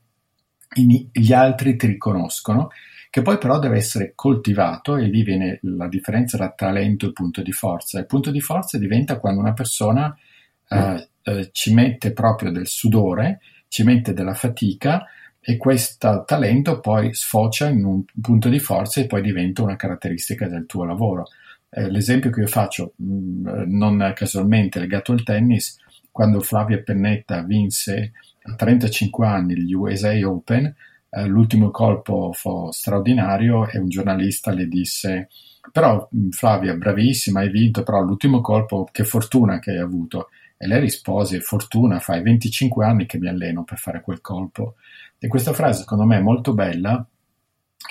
in, 0.75 1.09
gli 1.12 1.33
altri 1.33 1.75
ti 1.75 1.88
riconoscono, 1.88 2.69
che 3.09 3.21
poi 3.21 3.38
però 3.38 3.57
deve 3.59 3.77
essere 3.77 4.13
coltivato 4.13 4.95
e 4.95 5.05
lì 5.05 5.24
viene 5.24 5.59
la 5.63 5.88
differenza 5.88 6.38
tra 6.38 6.51
talento 6.51 7.07
e 7.07 7.12
punto 7.12 7.41
di 7.41 7.51
forza. 7.51 8.00
Il 8.00 8.05
punto 8.05 8.29
di 8.29 8.39
forza 8.39 8.77
diventa 8.77 9.17
quando 9.17 9.41
una 9.41 9.53
persona 9.53 10.15
eh, 10.67 11.09
eh, 11.24 11.50
ci 11.51 11.74
mette 11.74 12.13
proprio 12.13 12.51
del 12.51 12.67
sudore, 12.67 13.39
ci 13.67 13.83
mette 13.83 14.13
della 14.13 14.36
fatica, 14.36 15.05
e 15.50 15.58
questo 15.58 16.25
talento 16.27 16.79
poi 16.79 17.12
sfocia 17.15 17.70
in 17.70 17.84
un 17.84 18.03
punto 18.22 18.50
di 18.50 18.60
forza 18.60 19.01
e 19.01 19.08
poi 19.08 19.24
diventa 19.24 19.63
una 19.63 19.75
caratteristica 19.75 20.48
del 20.48 20.68
tuo 20.68 20.86
lavoro. 20.86 21.25
Eh, 21.72 21.89
l'esempio 21.89 22.29
che 22.29 22.41
io 22.41 22.46
faccio, 22.48 22.94
mh, 22.98 23.03
mm, 23.03 23.75
non 23.75 24.13
casualmente 24.15 24.79
legato 24.79 25.12
al 25.12 25.24
tennis, 25.24 25.79
quando 26.12 26.39
Flavia 26.39 26.84
Pennetta 26.84 27.41
vinse 27.41 28.12
a 28.44 28.53
35 28.53 29.25
anni 29.25 29.60
gli 29.60 29.74
USA 29.74 30.12
Open, 30.24 30.72
eh, 31.10 31.25
l'ultimo 31.25 31.72
colpo 31.72 32.32
fu 32.32 32.70
straordinario 32.70 33.68
e 33.68 33.79
un 33.79 33.89
giornalista 33.89 34.51
le 34.51 34.68
disse 34.68 35.29
però 35.72 36.08
mm, 36.15 36.29
Flavia 36.29 36.75
bravissima 36.75 37.39
hai 37.39 37.50
vinto 37.50 37.82
però 37.82 38.01
l'ultimo 38.01 38.41
colpo 38.41 38.88
che 38.91 39.03
fortuna 39.03 39.58
che 39.58 39.72
hai 39.72 39.79
avuto 39.79 40.29
e 40.58 40.68
lei 40.68 40.79
rispose 40.79 41.39
fortuna 41.39 42.00
fai 42.00 42.22
25 42.22 42.86
anni 42.86 43.06
che 43.08 43.18
mi 43.18 43.27
alleno 43.27 43.63
per 43.63 43.79
fare 43.79 44.01
quel 44.01 44.22
colpo 44.22 44.75
e 45.19 45.27
questa 45.27 45.53
frase 45.53 45.81
secondo 45.81 46.05
me 46.05 46.17
è 46.17 46.21
molto 46.21 46.53
bella, 46.53 47.05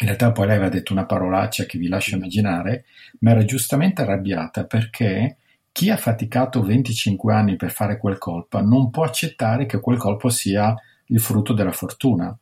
in 0.00 0.06
realtà 0.06 0.32
poi 0.32 0.46
lei 0.46 0.56
aveva 0.56 0.70
detto 0.70 0.92
una 0.92 1.06
parolaccia 1.06 1.64
che 1.64 1.78
vi 1.78 1.88
lascio 1.88 2.14
immaginare, 2.14 2.84
ma 3.20 3.32
era 3.32 3.44
giustamente 3.44 4.02
arrabbiata 4.02 4.64
perché 4.64 5.36
chi 5.72 5.90
ha 5.90 5.96
faticato 5.96 6.62
25 6.62 7.32
anni 7.32 7.56
per 7.56 7.70
fare 7.70 7.98
quel 7.98 8.18
colpo 8.18 8.60
non 8.60 8.90
può 8.90 9.04
accettare 9.04 9.66
che 9.66 9.80
quel 9.80 9.98
colpo 9.98 10.28
sia 10.28 10.74
il 11.06 11.20
frutto 11.20 11.52
della 11.52 11.72
fortuna, 11.72 12.36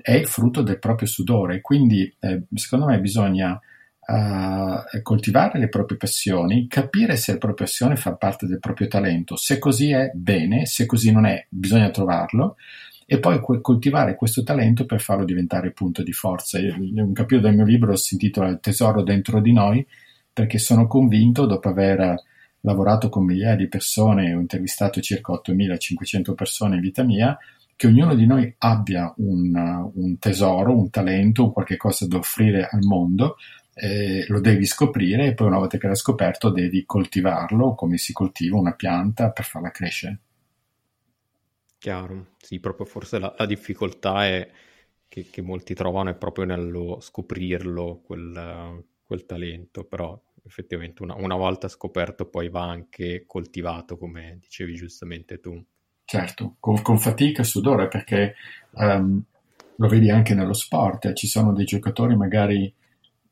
è 0.00 0.12
il 0.12 0.26
frutto 0.26 0.62
del 0.62 0.78
proprio 0.78 1.08
sudore. 1.08 1.60
Quindi 1.60 2.12
eh, 2.20 2.42
secondo 2.54 2.86
me 2.86 3.00
bisogna 3.00 3.52
uh, 3.52 5.02
coltivare 5.02 5.58
le 5.58 5.68
proprie 5.68 5.98
passioni, 5.98 6.66
capire 6.66 7.16
se 7.16 7.32
la 7.32 7.38
propria 7.38 7.66
passione 7.66 7.96
fa 7.96 8.14
parte 8.14 8.46
del 8.46 8.58
proprio 8.58 8.88
talento. 8.88 9.36
Se 9.36 9.58
così 9.58 9.90
è, 9.92 10.10
bene, 10.14 10.66
se 10.66 10.86
così 10.86 11.12
non 11.12 11.26
è, 11.26 11.46
bisogna 11.48 11.90
trovarlo 11.90 12.56
e 13.10 13.20
poi 13.20 13.40
coltivare 13.40 14.16
questo 14.16 14.42
talento 14.42 14.84
per 14.84 15.00
farlo 15.00 15.24
diventare 15.24 15.70
punto 15.70 16.02
di 16.02 16.12
forza. 16.12 16.58
Un 16.58 17.14
capitolo 17.14 17.48
del 17.48 17.56
mio 17.56 17.64
libro 17.64 17.96
si 17.96 18.12
intitola 18.14 18.48
Il 18.48 18.60
tesoro 18.60 19.02
dentro 19.02 19.40
di 19.40 19.50
noi 19.50 19.84
perché 20.30 20.58
sono 20.58 20.86
convinto, 20.86 21.46
dopo 21.46 21.70
aver 21.70 22.22
lavorato 22.60 23.08
con 23.08 23.24
migliaia 23.24 23.56
di 23.56 23.66
persone, 23.66 24.34
ho 24.34 24.40
intervistato 24.40 25.00
circa 25.00 25.32
8500 25.32 26.34
persone 26.34 26.74
in 26.74 26.82
vita 26.82 27.02
mia, 27.02 27.34
che 27.74 27.86
ognuno 27.86 28.14
di 28.14 28.26
noi 28.26 28.54
abbia 28.58 29.10
un, 29.16 29.90
un 29.94 30.18
tesoro, 30.18 30.76
un 30.76 30.90
talento, 30.90 31.44
un 31.44 31.52
qualche 31.52 31.78
cosa 31.78 32.06
da 32.06 32.18
offrire 32.18 32.68
al 32.70 32.82
mondo, 32.82 33.36
eh, 33.72 34.26
lo 34.28 34.40
devi 34.40 34.66
scoprire 34.66 35.28
e 35.28 35.32
poi 35.32 35.46
una 35.46 35.58
volta 35.58 35.78
che 35.78 35.86
l'hai 35.86 35.96
scoperto 35.96 36.50
devi 36.50 36.84
coltivarlo 36.84 37.74
come 37.74 37.96
si 37.96 38.12
coltiva 38.12 38.58
una 38.58 38.74
pianta 38.74 39.30
per 39.30 39.46
farla 39.46 39.70
crescere. 39.70 40.18
Chiaro, 41.78 42.34
sì, 42.38 42.58
proprio 42.58 42.86
forse 42.86 43.20
la, 43.20 43.32
la 43.38 43.46
difficoltà 43.46 44.26
è 44.26 44.50
che, 45.06 45.28
che, 45.30 45.42
molti 45.42 45.74
trovano 45.74 46.10
è 46.10 46.14
proprio 46.16 46.44
nello 46.44 46.98
scoprirlo, 47.00 48.00
quel, 48.04 48.84
quel 49.04 49.26
talento, 49.26 49.84
però 49.84 50.20
effettivamente 50.44 51.02
una, 51.02 51.14
una, 51.14 51.36
volta 51.36 51.68
scoperto 51.68 52.26
poi 52.26 52.48
va 52.48 52.68
anche 52.68 53.24
coltivato, 53.26 53.96
come 53.96 54.38
dicevi 54.40 54.74
giustamente 54.74 55.38
tu. 55.38 55.62
Certo, 56.04 56.56
con, 56.58 56.82
con 56.82 56.98
fatica 56.98 57.42
e 57.42 57.44
sudore, 57.44 57.86
perché 57.86 58.34
um, 58.72 59.22
lo 59.76 59.88
vedi 59.88 60.10
anche 60.10 60.34
nello 60.34 60.54
sport, 60.54 61.04
eh, 61.04 61.14
ci 61.14 61.28
sono 61.28 61.52
dei 61.52 61.64
giocatori 61.64 62.16
magari 62.16 62.72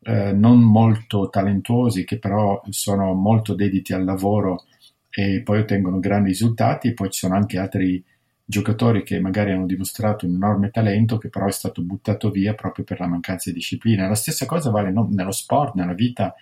eh, 0.02 0.32
non 0.32 0.62
molto 0.62 1.28
talentuosi 1.30 2.04
che 2.04 2.18
però 2.18 2.62
sono 2.68 3.12
molto 3.14 3.54
dediti 3.54 3.92
al 3.92 4.04
lavoro 4.04 4.64
e 5.10 5.40
poi 5.42 5.58
ottengono 5.60 5.98
grandi 5.98 6.28
risultati, 6.28 6.94
poi 6.94 7.10
ci 7.10 7.18
sono 7.18 7.34
anche 7.34 7.58
altri 7.58 8.04
giocatori 8.48 9.02
che 9.02 9.18
magari 9.18 9.50
hanno 9.50 9.66
dimostrato 9.66 10.24
un 10.24 10.34
enorme 10.34 10.70
talento 10.70 11.18
che 11.18 11.28
però 11.28 11.46
è 11.46 11.52
stato 11.52 11.82
buttato 11.82 12.30
via 12.30 12.54
proprio 12.54 12.84
per 12.84 13.00
la 13.00 13.08
mancanza 13.08 13.50
di 13.50 13.56
disciplina. 13.56 14.06
La 14.06 14.14
stessa 14.14 14.46
cosa 14.46 14.70
vale 14.70 14.92
no, 14.92 15.08
nello 15.10 15.32
sport, 15.32 15.74
nella 15.74 15.94
vita. 15.94 16.32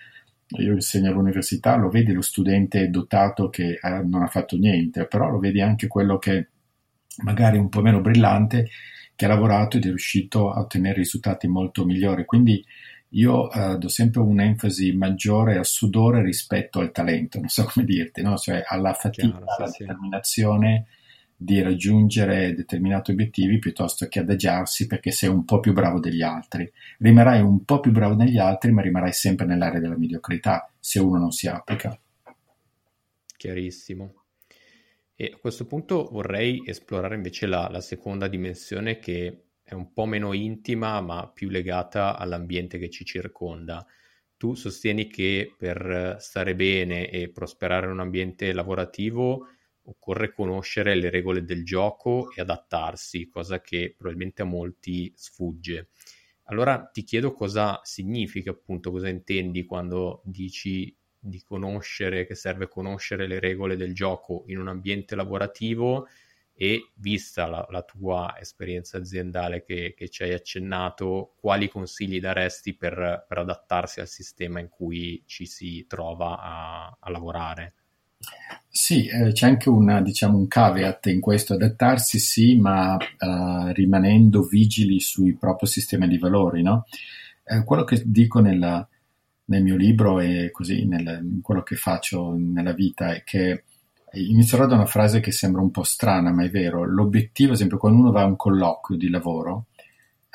Io 0.59 0.73
insegno 0.73 1.09
all'università, 1.09 1.75
lo 1.75 1.89
vedi 1.89 2.13
lo 2.13 2.21
studente 2.21 2.91
dotato 2.91 3.49
che 3.49 3.79
eh, 3.81 4.03
non 4.03 4.21
ha 4.21 4.27
fatto 4.27 4.55
niente, 4.57 5.07
però 5.07 5.29
lo 5.29 5.39
vedi 5.39 5.59
anche 5.59 5.87
quello 5.87 6.19
che 6.19 6.49
magari 7.23 7.57
è 7.57 7.59
un 7.59 7.69
po' 7.69 7.81
meno 7.81 7.99
brillante, 7.99 8.69
che 9.15 9.25
ha 9.25 9.29
lavorato 9.29 9.77
ed 9.77 9.85
è 9.85 9.87
riuscito 9.87 10.51
a 10.51 10.59
ottenere 10.59 10.97
risultati 10.97 11.47
molto 11.47 11.83
migliori. 11.83 12.25
Quindi 12.25 12.63
io 13.09 13.51
eh, 13.51 13.77
do 13.79 13.87
sempre 13.87 14.21
un'enfasi 14.21 14.91
maggiore 14.95 15.57
al 15.57 15.65
sudore 15.65 16.21
rispetto 16.21 16.79
al 16.79 16.91
talento, 16.91 17.39
non 17.39 17.47
so 17.47 17.67
come 17.73 17.83
dirti, 17.83 18.21
no? 18.21 18.37
cioè 18.37 18.63
alla 18.67 18.93
fatica, 18.93 19.27
Chiaro, 19.27 19.45
alla 19.47 19.67
sì, 19.67 19.83
determinazione 19.83 20.85
di 21.37 21.61
raggiungere 21.61 22.53
determinati 22.53 23.11
obiettivi 23.11 23.59
piuttosto 23.59 24.07
che 24.07 24.19
adagiarsi 24.19 24.87
perché 24.87 25.11
sei 25.11 25.29
un 25.29 25.43
po' 25.43 25.59
più 25.59 25.73
bravo 25.73 25.99
degli 25.99 26.21
altri. 26.21 26.71
Rimarrai 26.99 27.41
un 27.41 27.65
po' 27.65 27.81
più 27.81 27.91
bravo 27.91 28.15
degli 28.15 28.37
altri, 28.37 28.71
ma 28.71 28.81
rimarrai 28.81 29.11
sempre 29.11 29.45
nell'area 29.45 29.79
della 29.79 29.97
mediocrità 29.97 30.69
se 30.79 30.99
uno 30.99 31.19
non 31.19 31.31
si 31.31 31.47
applica. 31.47 31.99
Chiarissimo. 33.35 34.23
E 35.13 35.31
a 35.33 35.37
questo 35.37 35.65
punto 35.65 36.09
vorrei 36.11 36.61
esplorare 36.65 37.15
invece 37.15 37.45
la, 37.47 37.67
la 37.69 37.81
seconda 37.81 38.27
dimensione 38.27 38.99
che 38.99 39.43
è 39.63 39.73
un 39.73 39.93
po' 39.93 40.05
meno 40.05 40.33
intima, 40.33 41.01
ma 41.01 41.27
più 41.27 41.49
legata 41.49 42.17
all'ambiente 42.17 42.77
che 42.77 42.89
ci 42.89 43.03
circonda. 43.03 43.85
Tu 44.37 44.53
sostieni 44.53 45.07
che 45.07 45.53
per 45.57 46.17
stare 46.19 46.55
bene 46.55 47.09
e 47.09 47.29
prosperare 47.29 47.85
in 47.85 47.93
un 47.93 47.99
ambiente 48.01 48.53
lavorativo 48.53 49.47
occorre 49.85 50.33
conoscere 50.33 50.95
le 50.95 51.09
regole 51.09 51.43
del 51.43 51.63
gioco 51.63 52.31
e 52.33 52.41
adattarsi, 52.41 53.27
cosa 53.27 53.61
che 53.61 53.93
probabilmente 53.97 54.41
a 54.41 54.45
molti 54.45 55.11
sfugge. 55.15 55.89
Allora 56.43 56.89
ti 56.91 57.03
chiedo 57.03 57.33
cosa 57.33 57.79
significa 57.83 58.51
appunto, 58.51 58.91
cosa 58.91 59.09
intendi 59.09 59.65
quando 59.65 60.21
dici 60.25 60.95
di 61.17 61.41
conoscere, 61.41 62.25
che 62.27 62.35
serve 62.35 62.67
conoscere 62.67 63.27
le 63.27 63.39
regole 63.39 63.75
del 63.75 63.93
gioco 63.95 64.43
in 64.47 64.59
un 64.59 64.67
ambiente 64.67 65.15
lavorativo 65.15 66.07
e 66.53 66.91
vista 66.95 67.47
la, 67.47 67.65
la 67.69 67.81
tua 67.81 68.35
esperienza 68.39 68.97
aziendale 68.97 69.63
che, 69.63 69.93
che, 69.97 70.07
ci 70.09 70.23
hai 70.23 70.33
accennato, 70.33 71.33
quali 71.37 71.67
consigli 71.67 72.19
daresti 72.19 72.75
per, 72.75 73.25
per, 73.27 73.39
adattarsi 73.39 73.99
al 73.99 74.07
sistema 74.07 74.59
in 74.59 74.69
cui 74.69 75.21
ci 75.25 75.45
si 75.45 75.85
trova 75.87 76.39
a, 76.39 76.97
a 76.99 77.09
lavorare? 77.09 77.73
Sì, 78.69 79.07
eh, 79.07 79.31
c'è 79.31 79.47
anche 79.47 79.69
una, 79.69 80.01
diciamo, 80.01 80.37
un 80.37 80.47
caveat 80.47 81.05
in 81.07 81.21
questo, 81.21 81.53
adattarsi 81.53 82.19
sì, 82.19 82.55
ma 82.57 82.97
eh, 82.97 83.73
rimanendo 83.73 84.43
vigili 84.43 84.99
sui 84.99 85.33
propri 85.35 85.67
sistemi 85.67 86.07
di 86.07 86.17
valori, 86.17 86.61
no? 86.61 86.85
eh, 87.45 87.63
quello 87.63 87.83
che 87.83 88.01
dico 88.05 88.39
nella, 88.39 88.85
nel 89.45 89.63
mio 89.63 89.77
libro 89.77 90.19
e 90.19 90.49
così 90.51 90.85
nel, 90.85 91.21
in 91.23 91.41
quello 91.41 91.63
che 91.63 91.75
faccio 91.75 92.35
nella 92.37 92.73
vita 92.73 93.13
è 93.13 93.23
che 93.23 93.63
Inizierò 94.15 94.65
da 94.65 94.75
una 94.75 94.85
frase 94.85 95.19
che 95.19 95.31
sembra 95.31 95.61
un 95.61 95.71
po' 95.71 95.83
strana, 95.83 96.31
ma 96.31 96.43
è 96.43 96.49
vero. 96.49 96.85
L'obiettivo, 96.85 97.49
ad 97.49 97.55
esempio, 97.55 97.77
quando 97.77 97.99
uno 97.99 98.11
va 98.11 98.21
a 98.21 98.25
un 98.25 98.35
colloquio 98.35 98.97
di 98.97 99.09
lavoro, 99.09 99.65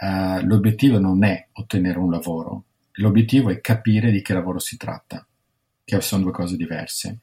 uh, 0.01 0.45
l'obiettivo 0.45 0.99
non 0.99 1.25
è 1.25 1.49
ottenere 1.53 1.99
un 1.99 2.11
lavoro, 2.11 2.65
l'obiettivo 2.93 3.49
è 3.49 3.61
capire 3.61 4.11
di 4.11 4.21
che 4.21 4.35
lavoro 4.35 4.59
si 4.59 4.77
tratta, 4.77 5.27
che 5.83 6.01
sono 6.03 6.25
due 6.25 6.33
cose 6.33 6.57
diverse. 6.57 7.21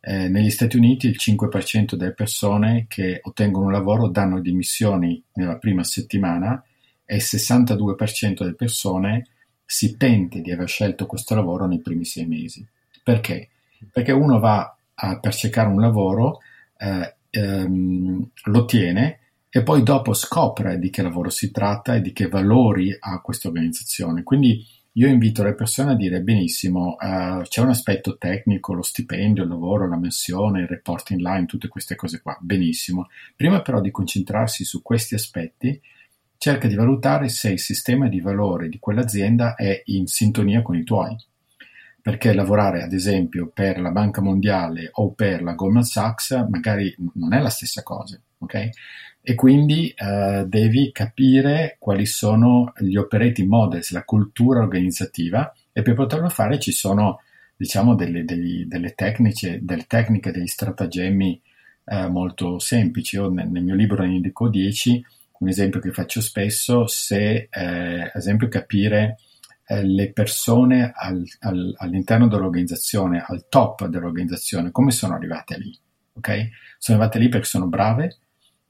Eh, 0.00 0.28
negli 0.28 0.50
Stati 0.50 0.76
Uniti 0.76 1.08
il 1.08 1.16
5% 1.18 1.94
delle 1.94 2.12
persone 2.12 2.86
che 2.88 3.20
ottengono 3.22 3.66
un 3.66 3.72
lavoro 3.72 4.08
danno 4.08 4.40
dimissioni 4.40 5.22
nella 5.34 5.58
prima 5.58 5.82
settimana 5.82 6.62
e 7.04 7.16
il 7.16 7.22
62% 7.22 8.38
delle 8.38 8.54
persone 8.54 9.26
si 9.64 9.96
pente 9.96 10.40
di 10.40 10.52
aver 10.52 10.68
scelto 10.68 11.06
questo 11.06 11.34
lavoro 11.34 11.66
nei 11.66 11.80
primi 11.80 12.04
sei 12.04 12.26
mesi. 12.26 12.66
Perché? 13.02 13.48
Perché 13.92 14.12
uno 14.12 14.38
va 14.38 14.76
a, 14.94 15.18
per 15.18 15.34
cercare 15.34 15.68
un 15.68 15.80
lavoro, 15.80 16.40
eh, 16.78 17.16
ehm, 17.30 18.30
lo 18.44 18.64
tiene 18.64 19.18
e 19.50 19.62
poi 19.62 19.82
dopo 19.82 20.12
scopre 20.12 20.78
di 20.78 20.90
che 20.90 21.02
lavoro 21.02 21.30
si 21.30 21.50
tratta 21.50 21.94
e 21.94 22.00
di 22.00 22.12
che 22.12 22.28
valori 22.28 22.94
ha 22.98 23.20
questa 23.20 23.48
organizzazione. 23.48 24.22
Quindi 24.22 24.64
io 24.98 25.06
invito 25.06 25.44
le 25.44 25.54
persone 25.54 25.92
a 25.92 25.94
dire 25.94 26.22
benissimo, 26.22 26.98
eh, 26.98 27.42
c'è 27.44 27.60
un 27.60 27.68
aspetto 27.68 28.18
tecnico, 28.18 28.72
lo 28.74 28.82
stipendio, 28.82 29.44
il 29.44 29.48
lavoro, 29.48 29.88
la 29.88 29.96
menzione, 29.96 30.62
il 30.62 30.66
reporting 30.66 31.20
line, 31.20 31.46
tutte 31.46 31.68
queste 31.68 31.94
cose 31.94 32.20
qua, 32.20 32.36
benissimo. 32.40 33.06
Prima 33.36 33.62
però 33.62 33.80
di 33.80 33.92
concentrarsi 33.92 34.64
su 34.64 34.82
questi 34.82 35.14
aspetti, 35.14 35.80
cerca 36.36 36.66
di 36.66 36.74
valutare 36.74 37.28
se 37.28 37.50
il 37.50 37.60
sistema 37.60 38.08
di 38.08 38.20
valori 38.20 38.68
di 38.68 38.80
quell'azienda 38.80 39.54
è 39.54 39.82
in 39.86 40.08
sintonia 40.08 40.62
con 40.62 40.76
i 40.76 40.82
tuoi 40.82 41.16
perché 42.00 42.32
lavorare 42.32 42.82
ad 42.82 42.92
esempio 42.92 43.50
per 43.52 43.78
la 43.80 43.90
Banca 43.90 44.22
Mondiale 44.22 44.88
o 44.92 45.12
per 45.12 45.42
la 45.42 45.52
Goldman 45.52 45.82
Sachs 45.82 46.30
magari 46.48 46.94
non 47.14 47.34
è 47.34 47.40
la 47.40 47.50
stessa 47.50 47.82
cosa, 47.82 48.18
ok? 48.38 48.70
E 49.28 49.34
quindi 49.34 49.90
eh, 49.90 50.44
devi 50.46 50.90
capire 50.90 51.76
quali 51.78 52.06
sono 52.06 52.72
gli 52.78 52.96
operating 52.96 53.46
models, 53.46 53.92
la 53.92 54.02
cultura 54.02 54.60
organizzativa 54.60 55.52
e 55.70 55.82
per 55.82 55.92
poterlo 55.92 56.30
fare 56.30 56.58
ci 56.58 56.72
sono 56.72 57.20
diciamo 57.54 57.94
delle, 57.94 58.24
degli, 58.24 58.64
delle, 58.64 58.94
tecniche, 58.94 59.58
delle 59.60 59.84
tecniche, 59.86 60.30
degli 60.30 60.46
stratagemmi 60.46 61.42
eh, 61.84 62.08
molto 62.08 62.58
semplici. 62.58 63.16
Io 63.16 63.28
nel, 63.28 63.50
nel, 63.50 63.64
mio 63.64 63.74
libro 63.74 64.02
ne 64.02 64.14
indico 64.14 64.48
10, 64.48 65.04
un 65.40 65.48
esempio 65.48 65.80
che 65.80 65.92
faccio 65.92 66.22
spesso, 66.22 66.86
se 66.86 67.48
eh, 67.50 68.00
ad 68.00 68.16
esempio 68.16 68.48
capire 68.48 69.18
eh, 69.66 69.84
le 69.84 70.10
persone 70.10 70.90
al, 70.94 71.22
al, 71.40 71.74
all'interno 71.76 72.28
dell'organizzazione, 72.28 73.22
al 73.26 73.44
top 73.50 73.88
dell'organizzazione, 73.88 74.70
come 74.70 74.90
sono 74.90 75.12
arrivate 75.12 75.58
lì? 75.58 75.78
Okay? 76.14 76.48
Sono 76.78 76.96
arrivate 76.96 77.18
lì 77.18 77.28
perché 77.28 77.46
sono 77.46 77.66
brave, 77.66 78.20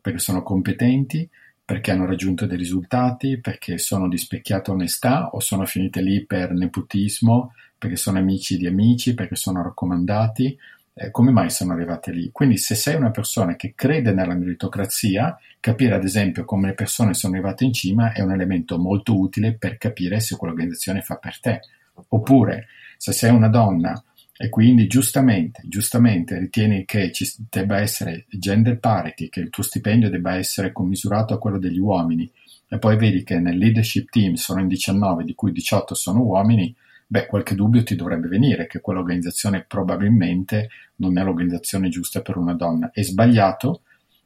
perché 0.08 0.22
sono 0.22 0.42
competenti, 0.42 1.28
perché 1.62 1.90
hanno 1.90 2.06
raggiunto 2.06 2.46
dei 2.46 2.56
risultati, 2.56 3.38
perché 3.38 3.76
sono 3.76 4.08
di 4.08 4.16
specchiata 4.16 4.72
onestà 4.72 5.28
o 5.28 5.40
sono 5.40 5.66
finite 5.66 6.00
lì 6.00 6.24
per 6.24 6.52
nepotismo, 6.52 7.52
perché 7.76 7.96
sono 7.96 8.16
amici 8.16 8.56
di 8.56 8.66
amici, 8.66 9.12
perché 9.12 9.36
sono 9.36 9.62
raccomandati 9.62 10.58
eh, 10.94 11.10
come 11.10 11.30
mai 11.30 11.50
sono 11.50 11.74
arrivate 11.74 12.10
lì. 12.10 12.30
Quindi 12.32 12.56
se 12.56 12.74
sei 12.74 12.94
una 12.94 13.10
persona 13.10 13.54
che 13.54 13.74
crede 13.74 14.14
nella 14.14 14.34
meritocrazia, 14.34 15.38
capire 15.60 15.94
ad 15.94 16.04
esempio 16.04 16.46
come 16.46 16.68
le 16.68 16.74
persone 16.74 17.12
sono 17.12 17.34
arrivate 17.34 17.64
in 17.64 17.74
cima 17.74 18.12
è 18.12 18.22
un 18.22 18.32
elemento 18.32 18.78
molto 18.78 19.18
utile 19.18 19.52
per 19.52 19.76
capire 19.76 20.20
se 20.20 20.36
quell'organizzazione 20.36 21.02
fa 21.02 21.16
per 21.16 21.38
te. 21.38 21.60
Oppure 22.08 22.68
se 22.96 23.12
sei 23.12 23.30
una 23.30 23.48
donna 23.48 24.02
e 24.40 24.48
quindi 24.48 24.86
giustamente, 24.86 25.62
giustamente 25.66 26.38
ritieni 26.38 26.84
che 26.84 27.10
ci 27.10 27.28
debba 27.50 27.80
essere 27.80 28.26
gender 28.30 28.78
parity, 28.78 29.28
che 29.28 29.40
il 29.40 29.50
tuo 29.50 29.64
stipendio 29.64 30.08
debba 30.08 30.36
essere 30.36 30.72
commisurato 30.72 31.34
a 31.34 31.38
quello 31.38 31.58
degli 31.58 31.80
uomini, 31.80 32.30
e 32.68 32.78
poi 32.78 32.96
vedi 32.96 33.24
che 33.24 33.40
nel 33.40 33.58
leadership 33.58 34.08
team 34.10 34.34
sono 34.34 34.60
in 34.60 34.68
19, 34.68 35.24
di 35.24 35.34
cui 35.34 35.50
18 35.50 35.94
sono 35.94 36.22
uomini, 36.22 36.72
beh, 37.04 37.26
qualche 37.26 37.56
dubbio 37.56 37.82
ti 37.82 37.96
dovrebbe 37.96 38.28
venire 38.28 38.68
che 38.68 38.80
quell'organizzazione 38.80 39.64
probabilmente 39.66 40.68
non 40.96 41.18
è 41.18 41.24
l'organizzazione 41.24 41.88
giusta 41.88 42.20
per 42.20 42.36
una 42.36 42.54
donna. 42.54 42.90
È 42.92 43.02
sbagliato 43.02 43.80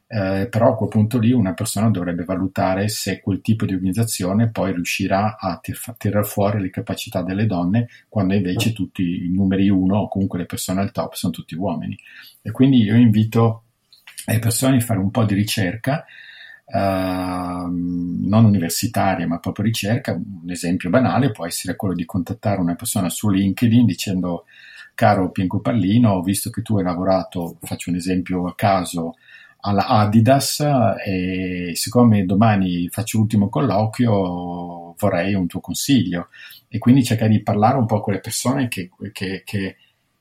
eh, 0.07 0.47
però 0.47 0.73
a 0.73 0.75
quel 0.75 0.89
punto 0.89 1.17
lì 1.17 1.31
una 1.31 1.53
persona 1.53 1.89
dovrebbe 1.89 2.23
valutare 2.23 2.87
se 2.87 3.19
quel 3.19 3.41
tipo 3.41 3.65
di 3.65 3.73
organizzazione 3.73 4.51
poi 4.51 4.73
riuscirà 4.73 5.37
a 5.39 5.57
tir- 5.59 5.95
tirare 5.97 6.25
fuori 6.25 6.61
le 6.61 6.69
capacità 6.69 7.23
delle 7.23 7.47
donne 7.47 7.87
quando 8.09 8.35
invece 8.35 8.73
tutti 8.73 9.25
i 9.25 9.29
numeri 9.31 9.69
uno 9.69 9.97
o 9.97 10.07
comunque 10.07 10.39
le 10.39 10.45
persone 10.45 10.81
al 10.81 10.91
top 10.91 11.13
sono 11.13 11.33
tutti 11.33 11.55
uomini. 11.55 11.97
E 12.41 12.51
quindi 12.51 12.83
io 12.83 12.95
invito 12.95 13.63
le 14.25 14.39
persone 14.39 14.77
a 14.77 14.81
fare 14.81 14.99
un 14.99 15.09
po' 15.09 15.25
di 15.25 15.33
ricerca, 15.33 16.05
uh, 16.65 16.75
non 16.75 18.45
universitaria 18.45 19.27
ma 19.27 19.39
proprio 19.39 19.65
ricerca. 19.65 20.13
Un 20.13 20.49
esempio 20.49 20.89
banale 20.89 21.31
può 21.31 21.45
essere 21.45 21.75
quello 21.75 21.95
di 21.95 22.05
contattare 22.05 22.61
una 22.61 22.75
persona 22.75 23.09
su 23.09 23.29
LinkedIn 23.29 23.85
dicendo 23.85 24.45
caro 24.95 25.31
Pinco 25.31 25.59
Pallino, 25.59 26.11
ho 26.11 26.21
visto 26.21 26.49
che 26.49 26.61
tu 26.61 26.77
hai 26.77 26.83
lavorato, 26.83 27.57
faccio 27.61 27.89
un 27.89 27.95
esempio 27.95 28.45
a 28.45 28.53
caso, 28.55 29.15
alla 29.65 29.87
Adidas 29.87 30.65
e 31.05 31.71
siccome 31.73 32.25
domani 32.25 32.87
faccio 32.89 33.17
l'ultimo 33.17 33.49
colloquio 33.49 34.93
vorrei 34.97 35.33
un 35.33 35.47
tuo 35.47 35.59
consiglio. 35.59 36.27
E 36.67 36.79
quindi 36.79 37.03
cercare 37.03 37.29
di 37.29 37.43
parlare 37.43 37.77
un 37.77 37.85
po' 37.85 37.99
con 37.99 38.13
le 38.13 38.19
persone 38.19 38.67
che, 38.67 38.89
che, 39.11 39.43
che, 39.45 39.75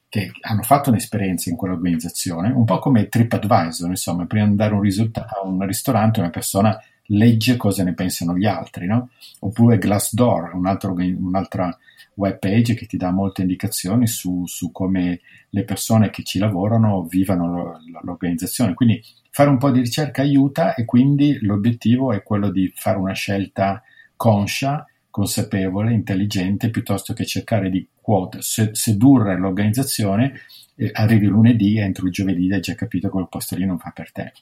che 0.08 0.30
hanno 0.42 0.62
fatto 0.62 0.90
un'esperienza 0.90 1.48
in 1.48 1.56
quell'organizzazione, 1.56 2.50
un 2.50 2.64
po' 2.64 2.78
come 2.78 3.08
TripAdvisor, 3.08 3.88
insomma, 3.88 4.26
prima 4.26 4.44
di 4.44 4.50
andare 4.50 4.72
a 4.72 4.76
un, 4.76 4.82
risultato, 4.82 5.34
a 5.34 5.46
un 5.46 5.66
ristorante 5.66 6.20
una 6.20 6.30
persona 6.30 6.78
legge 7.06 7.56
cosa 7.56 7.82
ne 7.82 7.94
pensano 7.94 8.36
gli 8.36 8.46
altri, 8.46 8.86
no? 8.86 9.10
Oppure 9.40 9.78
Glassdoor, 9.78 10.54
un 10.54 10.66
altro, 10.66 10.92
un'altra 10.92 11.76
web 12.14 12.38
page 12.38 12.74
che 12.74 12.86
ti 12.86 12.96
dà 12.96 13.10
molte 13.10 13.42
indicazioni 13.42 14.06
su, 14.06 14.44
su, 14.46 14.70
come 14.70 15.20
le 15.50 15.64
persone 15.64 16.10
che 16.10 16.22
ci 16.22 16.38
lavorano 16.38 17.04
vivano 17.04 17.80
l'organizzazione. 18.02 18.74
Quindi 18.74 19.02
fare 19.30 19.48
un 19.48 19.58
po' 19.58 19.70
di 19.70 19.80
ricerca 19.80 20.22
aiuta 20.22 20.74
e 20.74 20.84
quindi 20.84 21.38
l'obiettivo 21.40 22.12
è 22.12 22.22
quello 22.22 22.50
di 22.50 22.70
fare 22.74 22.98
una 22.98 23.14
scelta 23.14 23.82
conscia, 24.16 24.86
consapevole, 25.10 25.92
intelligente, 25.92 26.70
piuttosto 26.70 27.12
che 27.12 27.26
cercare 27.26 27.70
di 27.70 27.86
quote, 28.00 28.38
sedurre 28.40 29.38
l'organizzazione, 29.38 30.40
eh, 30.76 30.90
arrivi 30.92 31.26
lunedì 31.26 31.78
entro 31.78 32.06
il 32.06 32.12
giovedì 32.12 32.52
hai 32.52 32.60
già 32.60 32.74
capito 32.74 33.08
che 33.08 33.12
quel 33.12 33.28
posto 33.28 33.56
lì 33.56 33.64
non 33.64 33.78
fa 33.78 33.90
per 33.90 34.12
te. 34.12 34.32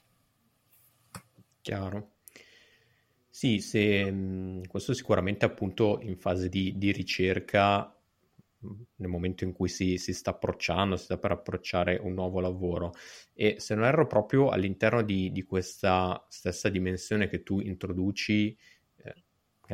Chiaro. 1.61 2.10
Sì, 3.41 3.61
se, 3.61 4.11
mhmm, 4.11 4.67
questo 4.69 4.93
sicuramente 4.93 5.45
appunto 5.47 5.99
in 6.03 6.17
fase 6.19 6.49
di, 6.51 6.77
di 6.77 6.93
ricerca, 6.93 7.91
mhmm, 8.59 8.83
nel 8.97 9.09
momento 9.09 9.45
in 9.45 9.53
cui 9.53 9.69
si, 9.69 9.97
si, 9.97 10.13
sta 10.13 10.31
approcciando, 10.31 10.97
si 10.97 11.05
sta 11.05 11.17
per 11.19 11.31
approcciare 11.33 11.97
un 12.03 12.13
nuovo 12.15 12.41
lavoro. 12.41 12.93
E 13.33 13.57
se 13.59 13.75
non 13.75 13.85
erro, 13.85 14.07
proprio 14.07 14.51
all'interno 14.51 15.03
di, 15.03 15.33
di 15.33 15.43
questa 15.45 16.23
stessa 16.29 16.69
dimensione 16.69 17.29
che 17.29 17.43
tu 17.43 17.61
introduci, 17.61 18.55
eh, 18.97 19.15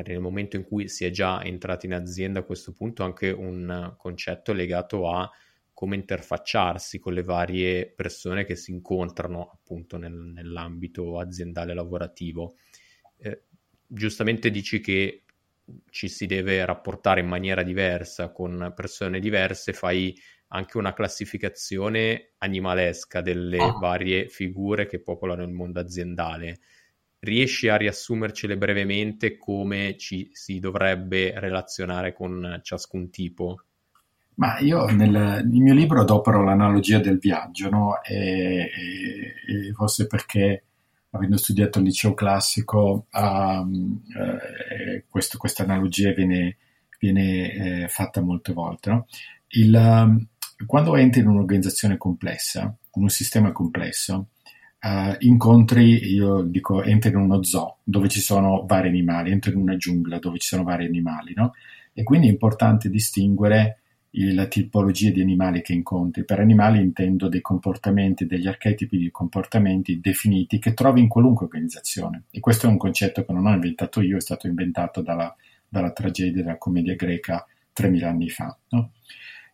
nel 0.03 0.19
momento 0.21 0.55
in 0.55 0.63
cui 0.63 0.87
si 0.87 1.03
è 1.05 1.09
già 1.09 1.43
entrati 1.43 1.87
in 1.87 1.93
azienda 1.93 2.39
a 2.39 2.43
questo 2.43 2.71
punto, 2.71 3.03
anche 3.03 3.31
un 3.31 3.95
concetto 3.97 4.53
legato 4.53 5.09
a 5.09 5.29
come 5.73 5.95
interfacciarsi 5.95 6.99
con 6.99 7.13
le 7.13 7.23
varie 7.23 7.87
persone 7.91 8.45
che 8.45 8.55
si 8.55 8.71
incontrano 8.71 9.49
appunto 9.51 9.97
nel, 9.97 10.13
nell'ambito 10.13 11.19
aziendale 11.19 11.73
lavorativo. 11.73 12.55
Eh, 13.17 13.41
giustamente 13.87 14.51
dici 14.51 14.79
che 14.79 15.23
ci 15.89 16.07
si 16.07 16.25
deve 16.25 16.63
rapportare 16.65 17.21
in 17.21 17.27
maniera 17.27 17.63
diversa 17.63 18.31
con 18.31 18.71
persone 18.75 19.19
diverse, 19.19 19.73
fai 19.73 20.15
anche 20.49 20.77
una 20.77 20.93
classificazione 20.93 22.31
animalesca 22.37 23.21
delle 23.21 23.57
ah. 23.57 23.71
varie 23.71 24.27
figure 24.27 24.85
che 24.85 25.01
popolano 25.01 25.43
il 25.43 25.51
mondo 25.51 25.79
aziendale. 25.79 26.59
Riesci 27.19 27.67
a 27.67 27.75
riassumercele 27.75 28.57
brevemente 28.57 29.37
come 29.37 29.97
ci 29.97 30.29
si 30.31 30.59
dovrebbe 30.59 31.37
relazionare 31.39 32.13
con 32.13 32.59
ciascun 32.61 33.09
tipo? 33.09 33.61
Ma 34.35 34.59
io 34.59 34.85
nel, 34.85 35.09
nel 35.09 35.61
mio 35.61 35.73
libro 35.73 36.01
adopero 36.01 36.43
l'analogia 36.43 36.99
del 36.99 37.17
viaggio, 37.17 37.69
no? 37.69 38.03
e, 38.03 38.15
e, 38.15 39.67
e 39.67 39.73
forse 39.73 40.05
perché 40.05 40.66
avendo 41.11 41.37
studiato 41.37 41.79
al 41.79 41.85
liceo 41.85 42.13
classico, 42.13 43.07
um, 43.11 44.01
eh, 44.15 45.05
questo, 45.09 45.37
questa 45.37 45.63
analogia 45.63 46.13
viene, 46.13 46.57
viene 46.99 47.83
eh, 47.83 47.87
fatta 47.87 48.21
molte 48.21 48.53
volte. 48.53 48.89
No? 48.89 49.07
Il, 49.49 49.73
um, 49.73 50.27
quando 50.65 50.95
entri 50.95 51.21
in 51.21 51.27
un'organizzazione 51.27 51.97
complessa, 51.97 52.61
in 52.93 53.01
un 53.01 53.09
sistema 53.09 53.51
complesso, 53.51 54.29
uh, 54.81 55.15
incontri, 55.19 56.13
io 56.13 56.41
dico, 56.41 56.83
entri 56.83 57.09
in 57.09 57.17
uno 57.17 57.43
zoo 57.43 57.77
dove 57.83 58.07
ci 58.07 58.19
sono 58.19 58.65
vari 58.65 58.89
animali, 58.89 59.31
entri 59.31 59.51
in 59.51 59.57
una 59.57 59.77
giungla 59.77 60.19
dove 60.19 60.39
ci 60.39 60.47
sono 60.47 60.63
vari 60.63 60.85
animali, 60.85 61.33
no? 61.35 61.53
E 61.93 62.03
quindi 62.03 62.27
è 62.27 62.31
importante 62.31 62.89
distinguere 62.89 63.79
la 64.11 64.47
tipologia 64.47 65.11
di 65.11 65.21
animali 65.21 65.61
che 65.61 65.73
incontri. 65.73 66.25
Per 66.25 66.39
animali 66.39 66.79
intendo 66.79 67.27
dei 67.27 67.41
comportamenti, 67.41 68.25
degli 68.25 68.47
archetipi 68.47 68.97
di 68.97 69.11
comportamenti 69.11 69.99
definiti 69.99 70.59
che 70.59 70.73
trovi 70.73 71.01
in 71.01 71.07
qualunque 71.07 71.45
organizzazione. 71.45 72.23
E 72.31 72.39
questo 72.39 72.67
è 72.67 72.69
un 72.69 72.77
concetto 72.77 73.23
che 73.25 73.33
non 73.33 73.45
ho 73.45 73.53
inventato 73.53 74.01
io, 74.01 74.17
è 74.17 74.21
stato 74.21 74.47
inventato 74.47 75.01
dalla, 75.01 75.35
dalla 75.67 75.91
tragedia 75.91 76.41
della 76.41 76.57
commedia 76.57 76.95
greca 76.95 77.45
3000 77.73 78.09
anni 78.09 78.29
fa. 78.29 78.57
No? 78.69 78.91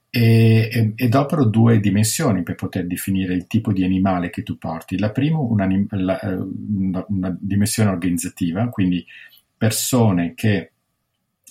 E, 0.10 0.70
e, 0.72 0.94
ed 0.96 1.16
opero 1.16 1.46
due 1.46 1.80
dimensioni 1.80 2.44
per 2.44 2.54
poter 2.56 2.86
definire 2.86 3.34
il 3.34 3.48
tipo 3.48 3.74
di 3.74 3.84
animale 3.84 4.30
che 4.30 4.44
tu 4.44 4.58
porti. 4.58 5.00
La 5.00 5.12
prima, 5.12 5.40
una, 5.40 5.68
eh, 5.68 6.36
una, 6.36 7.06
una 7.08 7.38
dimensione 7.40 7.90
organizzativa, 7.90 8.70
quindi 8.70 9.04
persone 9.58 10.34
che 10.36 10.72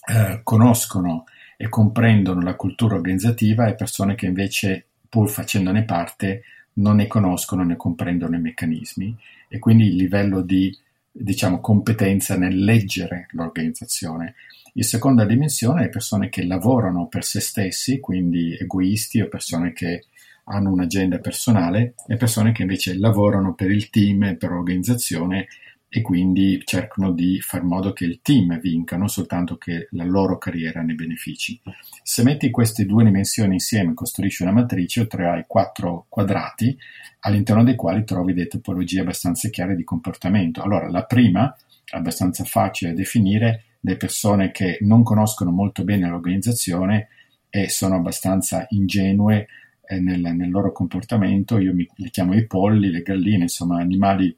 eh, 0.04 0.40
conoscono 0.42 1.24
e 1.62 1.68
comprendono 1.68 2.40
la 2.40 2.56
cultura 2.56 2.96
organizzativa 2.96 3.68
e 3.68 3.76
persone 3.76 4.16
che 4.16 4.26
invece, 4.26 4.84
pur 5.08 5.30
facendone 5.30 5.84
parte, 5.84 6.42
non 6.74 6.96
ne 6.96 7.06
conoscono 7.06 7.62
né 7.62 7.76
comprendono 7.76 8.34
i 8.34 8.40
meccanismi 8.40 9.16
e 9.46 9.60
quindi 9.60 9.86
il 9.86 9.94
livello 9.94 10.40
di 10.40 10.76
diciamo, 11.12 11.60
competenza 11.60 12.36
nel 12.36 12.64
leggere 12.64 13.28
l'organizzazione. 13.30 14.34
La 14.72 14.82
seconda 14.82 15.24
dimensione 15.24 15.84
è 15.84 15.88
persone 15.88 16.30
che 16.30 16.44
lavorano 16.44 17.06
per 17.06 17.22
se 17.22 17.38
stessi, 17.38 18.00
quindi 18.00 18.56
egoisti 18.58 19.20
o 19.20 19.28
persone 19.28 19.72
che 19.72 20.06
hanno 20.46 20.72
un'agenda 20.72 21.20
personale 21.20 21.94
e 22.08 22.16
persone 22.16 22.50
che 22.50 22.62
invece 22.62 22.98
lavorano 22.98 23.54
per 23.54 23.70
il 23.70 23.88
team 23.88 24.24
e 24.24 24.34
per 24.34 24.50
l'organizzazione 24.50 25.46
e 25.94 26.00
quindi 26.00 26.58
cercano 26.64 27.12
di 27.12 27.38
far 27.42 27.64
modo 27.64 27.92
che 27.92 28.06
il 28.06 28.20
team 28.22 28.58
vinca, 28.60 28.96
non 28.96 29.10
soltanto 29.10 29.58
che 29.58 29.88
la 29.90 30.04
loro 30.04 30.38
carriera 30.38 30.80
ne 30.80 30.94
benefici. 30.94 31.60
Se 32.02 32.22
metti 32.22 32.50
queste 32.50 32.86
due 32.86 33.04
dimensioni 33.04 33.52
insieme 33.52 33.92
costruisci 33.92 34.42
una 34.42 34.52
matrice, 34.52 35.02
otterrai 35.02 35.44
quattro 35.46 36.06
quadrati 36.08 36.74
all'interno 37.20 37.62
dei 37.62 37.76
quali 37.76 38.04
trovi 38.04 38.32
delle 38.32 38.46
topologie 38.46 39.00
abbastanza 39.00 39.50
chiare 39.50 39.76
di 39.76 39.84
comportamento. 39.84 40.62
Allora, 40.62 40.88
la 40.88 41.04
prima, 41.04 41.54
abbastanza 41.90 42.44
facile 42.44 42.92
da 42.92 42.96
definire, 42.96 43.64
le 43.80 43.98
persone 43.98 44.50
che 44.50 44.78
non 44.80 45.02
conoscono 45.02 45.50
molto 45.50 45.84
bene 45.84 46.08
l'organizzazione 46.08 47.08
e 47.50 47.68
sono 47.68 47.96
abbastanza 47.96 48.64
ingenue 48.70 49.46
eh, 49.84 50.00
nel, 50.00 50.20
nel, 50.22 50.48
loro 50.48 50.72
comportamento, 50.72 51.58
io 51.58 51.74
mi, 51.74 51.86
le 51.96 52.08
chiamo 52.08 52.32
i 52.32 52.46
polli, 52.46 52.90
le 52.90 53.02
galline, 53.02 53.42
insomma 53.42 53.78
animali 53.78 54.34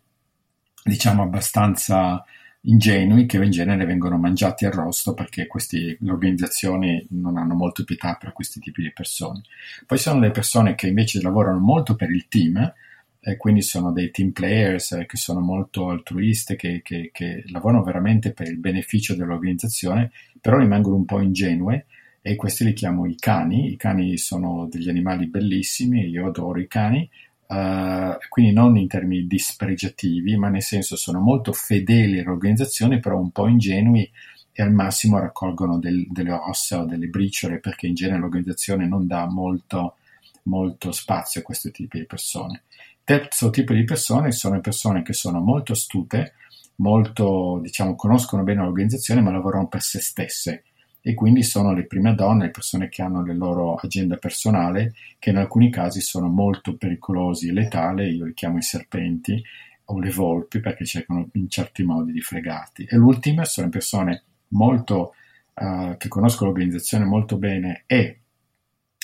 diciamo 0.84 1.22
abbastanza 1.22 2.24
ingenui 2.66 3.26
che 3.26 3.36
in 3.42 3.50
genere 3.50 3.84
vengono 3.84 4.16
mangiati 4.18 4.64
arrosto 4.66 5.14
perché 5.14 5.46
questi, 5.46 5.96
le 5.98 6.10
organizzazioni 6.10 7.06
non 7.10 7.36
hanno 7.36 7.54
molto 7.54 7.84
pietà 7.84 8.16
per 8.18 8.32
questi 8.32 8.60
tipi 8.60 8.82
di 8.82 8.92
persone. 8.92 9.42
Poi 9.86 9.98
sono 9.98 10.20
le 10.20 10.30
persone 10.30 10.74
che 10.74 10.86
invece 10.86 11.20
lavorano 11.20 11.58
molto 11.58 11.94
per 11.94 12.10
il 12.10 12.26
team, 12.28 12.72
eh, 13.20 13.36
quindi 13.36 13.62
sono 13.62 13.92
dei 13.92 14.10
team 14.10 14.32
players 14.32 14.92
eh, 14.92 15.06
che 15.06 15.16
sono 15.16 15.40
molto 15.40 15.88
altruiste, 15.88 16.56
che, 16.56 16.80
che, 16.82 17.10
che, 17.12 17.44
lavorano 17.48 17.82
veramente 17.82 18.32
per 18.32 18.48
il 18.48 18.58
beneficio 18.58 19.14
dell'organizzazione, 19.14 20.10
però 20.40 20.58
rimangono 20.58 20.96
un 20.96 21.04
po' 21.04 21.20
ingenue 21.20 21.86
e 22.20 22.36
questi 22.36 22.64
li 22.64 22.72
chiamo 22.72 23.06
i 23.06 23.16
cani. 23.16 23.72
I 23.72 23.76
cani 23.76 24.16
sono 24.18 24.66
degli 24.70 24.88
animali 24.88 25.26
bellissimi, 25.26 26.08
io 26.08 26.26
adoro 26.26 26.58
i 26.60 26.68
cani, 26.68 27.08
Uh, 27.46 28.16
quindi 28.28 28.52
non 28.52 28.76
in 28.76 28.88
termini 28.88 29.26
dispregiativi, 29.26 30.36
ma 30.36 30.48
nel 30.48 30.62
senso 30.62 30.96
sono 30.96 31.20
molto 31.20 31.52
fedeli 31.52 32.20
all'organizzazione, 32.20 33.00
però 33.00 33.18
un 33.18 33.30
po' 33.30 33.46
ingenui 33.48 34.10
e 34.52 34.62
al 34.62 34.72
massimo 34.72 35.18
raccolgono 35.18 35.78
del, 35.78 36.06
delle 36.10 36.32
ossa 36.32 36.80
o 36.80 36.84
delle 36.84 37.08
briciole 37.08 37.58
perché 37.58 37.86
in 37.86 37.94
genere 37.94 38.20
l'organizzazione 38.20 38.86
non 38.86 39.06
dà 39.06 39.26
molto, 39.26 39.96
molto 40.44 40.92
spazio 40.92 41.40
a 41.40 41.44
questo 41.44 41.70
tipo 41.70 41.98
di 41.98 42.06
persone. 42.06 42.62
Terzo 43.02 43.50
tipo 43.50 43.72
di 43.72 43.84
persone 43.84 44.32
sono 44.32 44.60
persone 44.60 45.02
che 45.02 45.12
sono 45.12 45.40
molto 45.40 45.72
astute, 45.72 46.34
molto, 46.76 47.58
diciamo, 47.62 47.94
conoscono 47.94 48.42
bene 48.42 48.62
l'organizzazione, 48.62 49.20
ma 49.20 49.30
lavorano 49.30 49.68
per 49.68 49.82
se 49.82 50.00
stesse 50.00 50.64
e 51.06 51.12
quindi 51.12 51.42
sono 51.42 51.74
le 51.74 51.84
prime 51.84 52.14
donne, 52.14 52.46
le 52.46 52.50
persone 52.50 52.88
che 52.88 53.02
hanno 53.02 53.22
le 53.22 53.34
loro 53.34 53.74
agenda 53.74 54.16
personale, 54.16 54.94
che 55.18 55.28
in 55.28 55.36
alcuni 55.36 55.68
casi 55.68 56.00
sono 56.00 56.28
molto 56.28 56.78
pericolosi 56.78 57.48
e 57.48 57.52
letali, 57.52 58.16
io 58.16 58.24
li 58.24 58.32
chiamo 58.32 58.56
i 58.56 58.62
serpenti, 58.62 59.42
o 59.86 60.00
le 60.00 60.10
volpi 60.10 60.60
perché 60.60 60.86
cercano 60.86 61.28
in 61.32 61.50
certi 61.50 61.82
modi 61.82 62.10
di 62.10 62.22
fregarti. 62.22 62.86
E 62.88 62.96
l'ultima 62.96 63.44
sono 63.44 63.68
persone 63.68 64.22
molto, 64.48 65.12
uh, 65.52 65.94
che 65.98 66.08
conoscono 66.08 66.48
l'organizzazione 66.48 67.04
molto 67.04 67.36
bene 67.36 67.82
e 67.84 68.20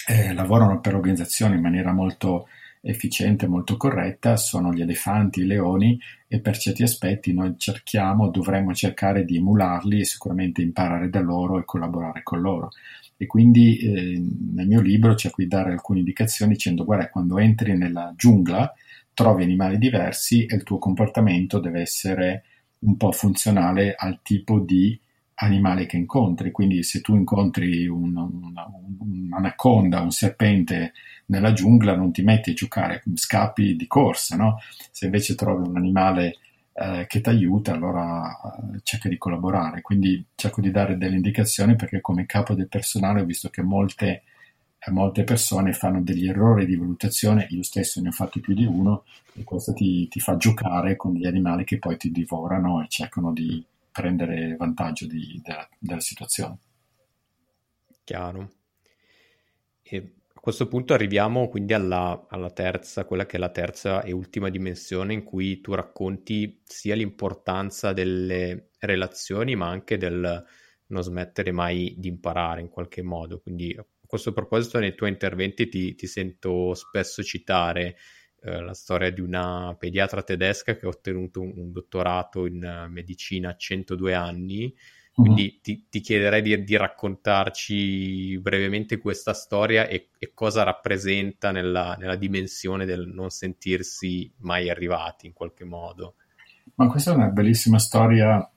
eh, 0.06 0.32
lavorano 0.32 0.80
per 0.80 0.94
l'organizzazione 0.94 1.56
in 1.56 1.60
maniera 1.60 1.92
molto 1.92 2.48
efficiente, 2.82 3.46
molto 3.46 3.76
corretta, 3.76 4.36
sono 4.36 4.72
gli 4.72 4.80
elefanti, 4.80 5.40
i 5.40 5.46
leoni 5.46 5.98
e 6.26 6.40
per 6.40 6.56
certi 6.56 6.82
aspetti 6.82 7.32
noi 7.32 7.54
cerchiamo, 7.58 8.30
dovremmo 8.30 8.72
cercare 8.74 9.24
di 9.24 9.36
emularli 9.36 10.00
e 10.00 10.04
sicuramente 10.04 10.62
imparare 10.62 11.10
da 11.10 11.20
loro 11.20 11.58
e 11.58 11.64
collaborare 11.64 12.22
con 12.22 12.40
loro. 12.40 12.70
E 13.16 13.26
quindi 13.26 13.78
eh, 13.78 14.22
nel 14.54 14.66
mio 14.66 14.80
libro 14.80 15.14
cerco 15.14 15.42
di 15.42 15.48
dare 15.48 15.72
alcune 15.72 15.98
indicazioni 15.98 16.52
dicendo 16.52 16.84
guarda, 16.84 17.10
quando 17.10 17.38
entri 17.38 17.76
nella 17.76 18.14
giungla 18.16 18.72
trovi 19.12 19.42
animali 19.42 19.76
diversi 19.76 20.46
e 20.46 20.54
il 20.54 20.62
tuo 20.62 20.78
comportamento 20.78 21.58
deve 21.58 21.82
essere 21.82 22.44
un 22.80 22.96
po' 22.96 23.12
funzionale 23.12 23.94
al 23.94 24.20
tipo 24.22 24.58
di 24.58 24.98
animale 25.40 25.86
che 25.86 25.96
incontri. 25.96 26.50
Quindi 26.50 26.82
se 26.82 27.00
tu 27.00 27.14
incontri 27.14 27.86
un, 27.86 28.16
un, 28.16 28.54
un'anaconda, 28.98 30.00
un 30.00 30.10
serpente 30.10 30.92
nella 31.26 31.52
giungla, 31.52 31.94
non 31.94 32.12
ti 32.12 32.22
metti 32.22 32.50
a 32.50 32.54
giocare, 32.54 33.02
scappi 33.14 33.76
di 33.76 33.86
corsa, 33.86 34.36
no? 34.36 34.58
Se 34.90 35.06
invece 35.06 35.34
trovi 35.34 35.68
un 35.68 35.76
animale 35.76 36.36
eh, 36.72 37.06
che 37.08 37.20
ti 37.20 37.28
aiuta, 37.28 37.72
allora 37.72 38.28
eh, 38.74 38.80
cerca 38.82 39.08
di 39.08 39.16
collaborare. 39.16 39.80
Quindi 39.80 40.24
cerco 40.34 40.60
di 40.60 40.70
dare 40.70 40.96
delle 40.96 41.16
indicazioni 41.16 41.76
perché 41.76 42.00
come 42.00 42.26
capo 42.26 42.54
del 42.54 42.68
personale 42.68 43.20
ho 43.20 43.24
visto 43.24 43.48
che 43.48 43.62
molte, 43.62 44.22
eh, 44.78 44.90
molte 44.90 45.24
persone 45.24 45.72
fanno 45.72 46.02
degli 46.02 46.28
errori 46.28 46.66
di 46.66 46.76
valutazione, 46.76 47.46
io 47.50 47.62
stesso 47.62 48.00
ne 48.00 48.08
ho 48.08 48.12
fatti 48.12 48.40
più 48.40 48.54
di 48.54 48.64
uno, 48.64 49.04
e 49.34 49.44
questo 49.44 49.72
ti, 49.72 50.08
ti 50.08 50.20
fa 50.20 50.36
giocare 50.36 50.96
con 50.96 51.14
gli 51.14 51.26
animali 51.26 51.64
che 51.64 51.78
poi 51.78 51.96
ti 51.96 52.10
divorano 52.10 52.82
e 52.82 52.86
cercano 52.88 53.32
di 53.32 53.64
prendere 53.90 54.56
vantaggio 54.56 55.06
di, 55.06 55.40
della, 55.42 55.68
della 55.78 56.00
situazione. 56.00 56.58
Chiaro. 58.04 58.52
E 59.82 60.14
a 60.32 60.40
questo 60.40 60.68
punto 60.68 60.94
arriviamo 60.94 61.48
quindi 61.48 61.74
alla, 61.74 62.26
alla, 62.28 62.50
terza, 62.50 63.04
quella 63.04 63.26
che 63.26 63.36
è 63.36 63.38
la 63.38 63.50
terza 63.50 64.02
e 64.02 64.12
ultima 64.12 64.48
dimensione 64.48 65.12
in 65.12 65.22
cui 65.22 65.60
tu 65.60 65.74
racconti 65.74 66.62
sia 66.64 66.94
l'importanza 66.94 67.92
delle 67.92 68.70
relazioni, 68.78 69.54
ma 69.54 69.68
anche 69.68 69.98
del 69.98 70.44
non 70.86 71.02
smettere 71.02 71.52
mai 71.52 71.94
di 71.98 72.08
imparare 72.08 72.60
in 72.60 72.68
qualche 72.68 73.02
modo. 73.02 73.40
Quindi 73.40 73.74
a 73.76 73.84
questo 74.06 74.32
proposito 74.32 74.78
nei 74.78 74.94
tuoi 74.94 75.10
interventi 75.10 75.68
ti, 75.68 75.94
ti 75.94 76.06
sento 76.06 76.74
spesso 76.74 77.22
citare 77.22 77.96
eh, 78.42 78.60
la 78.60 78.72
storia 78.72 79.10
di 79.10 79.20
una 79.20 79.76
pediatra 79.78 80.22
tedesca 80.22 80.76
che 80.76 80.86
ha 80.86 80.88
ottenuto 80.88 81.42
un, 81.42 81.52
un 81.56 81.72
dottorato 81.72 82.46
in 82.46 82.84
uh, 82.86 82.90
medicina 82.90 83.50
a 83.50 83.56
102 83.56 84.14
anni. 84.14 84.74
Quindi 85.12 85.52
uh-huh. 85.52 85.60
ti, 85.60 85.86
ti, 85.90 86.00
chiederei 86.00 86.40
di, 86.40 86.64
di, 86.64 86.76
raccontarci 86.76 88.38
brevemente 88.38 88.98
questa 88.98 89.34
storia 89.34 89.86
e, 89.86 90.08
e 90.18 90.32
cosa 90.32 90.62
rappresenta 90.62 91.50
nella, 91.50 91.96
nella, 91.98 92.16
dimensione 92.16 92.86
del 92.86 93.08
non 93.08 93.28
sentirsi 93.28 94.32
mai 94.38 94.70
arrivati 94.70 95.26
in 95.26 95.34
qualche 95.34 95.64
modo. 95.64 96.14
Ma 96.76 96.86
questa 96.86 97.12
è 97.12 97.14
una 97.14 97.28
bellissima 97.28 97.78
storia 97.78 98.50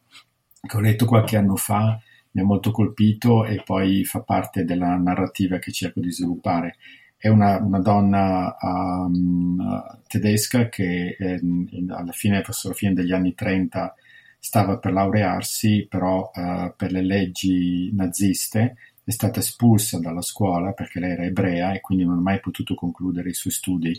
che 0.61 0.77
ho 0.77 0.79
letto 0.79 1.05
qualche 1.05 1.35
anno 1.35 1.57
fa, 1.57 1.99
mi 2.31 2.41
ha 2.41 2.45
molto 2.45 2.71
colpito 2.71 3.43
e 3.43 3.61
poi 3.65 4.05
fa 4.05 4.21
parte 4.21 4.63
della 4.63 4.95
narrativa 4.95 5.57
che 5.57 5.73
cerco 5.73 5.99
di 5.99 6.11
sviluppare 6.11 6.77
è 7.23 7.29
una, 7.29 7.57
una 7.57 7.79
donna 7.79 8.57
um, 8.59 9.97
tedesca 10.07 10.67
che 10.67 11.15
eh, 11.17 11.39
alla 11.87 12.11
fine, 12.11 12.41
verso 12.41 12.67
la 12.67 12.73
fine 12.73 12.91
degli 12.91 13.13
anni 13.13 13.33
30 13.33 13.95
stava 14.37 14.77
per 14.77 14.91
laurearsi, 14.91 15.87
però 15.89 16.29
uh, 16.35 16.73
per 16.75 16.91
le 16.91 17.01
leggi 17.01 17.89
naziste 17.93 18.75
è 19.05 19.11
stata 19.11 19.39
espulsa 19.39 19.99
dalla 19.99 20.21
scuola 20.21 20.73
perché 20.73 20.99
lei 20.99 21.11
era 21.11 21.23
ebrea 21.23 21.71
e 21.71 21.79
quindi 21.79 22.03
non 22.03 22.17
ha 22.17 22.21
mai 22.21 22.41
potuto 22.41 22.75
concludere 22.75 23.29
i 23.29 23.33
suoi 23.33 23.53
studi. 23.53 23.97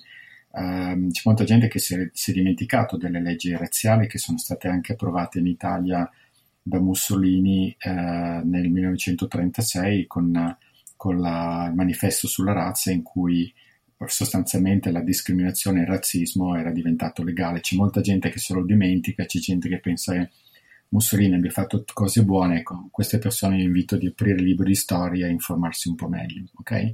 Um, 0.51 1.11
c'è 1.11 1.23
molta 1.25 1.45
gente 1.45 1.69
che 1.69 1.79
si 1.79 1.95
è, 1.95 2.11
si 2.13 2.31
è 2.31 2.35
dimenticato 2.35 2.99
delle 2.99 3.23
leggi 3.23 3.57
razziali 3.57 4.07
che 4.07 4.19
sono 4.19 4.37
state 4.37 4.69
anche 4.69 4.93
approvate 4.93 5.39
in 5.39 5.47
Italia 5.47 6.07
da 6.61 6.79
Mussolini 6.79 7.75
uh, 7.85 7.89
nel 8.47 8.69
1936 8.69 10.07
con 10.07 10.59
con 11.05 11.21
la, 11.21 11.67
il 11.69 11.75
manifesto 11.75 12.27
sulla 12.27 12.55
razza 12.55 12.91
in 12.91 13.03
cui 13.03 13.53
sostanzialmente 14.07 14.91
la 14.91 15.03
discriminazione 15.03 15.81
e 15.81 15.83
il 15.83 15.89
razzismo 15.89 16.57
era 16.57 16.71
diventato 16.71 17.23
legale. 17.23 17.61
C'è 17.61 17.77
molta 17.77 18.01
gente 18.01 18.31
che 18.31 18.39
se 18.39 18.55
lo 18.55 18.65
dimentica, 18.65 19.27
c'è 19.27 19.39
gente 19.39 19.69
che 19.69 19.81
pensa 19.81 20.15
che 20.15 20.31
Mussolini 20.89 21.35
abbia 21.35 21.51
fatto 21.51 21.85
cose 21.93 22.25
buone, 22.25 22.61
ecco, 22.61 22.89
queste 22.91 23.19
persone 23.19 23.59
io 23.59 23.65
invito 23.65 23.99
di 23.99 24.07
aprire 24.07 24.41
libri 24.41 24.69
di 24.69 24.75
storia 24.75 25.27
e 25.27 25.31
informarsi 25.31 25.91
un 25.91 25.95
po' 25.95 26.09
meglio, 26.09 26.45
ok? 26.55 26.91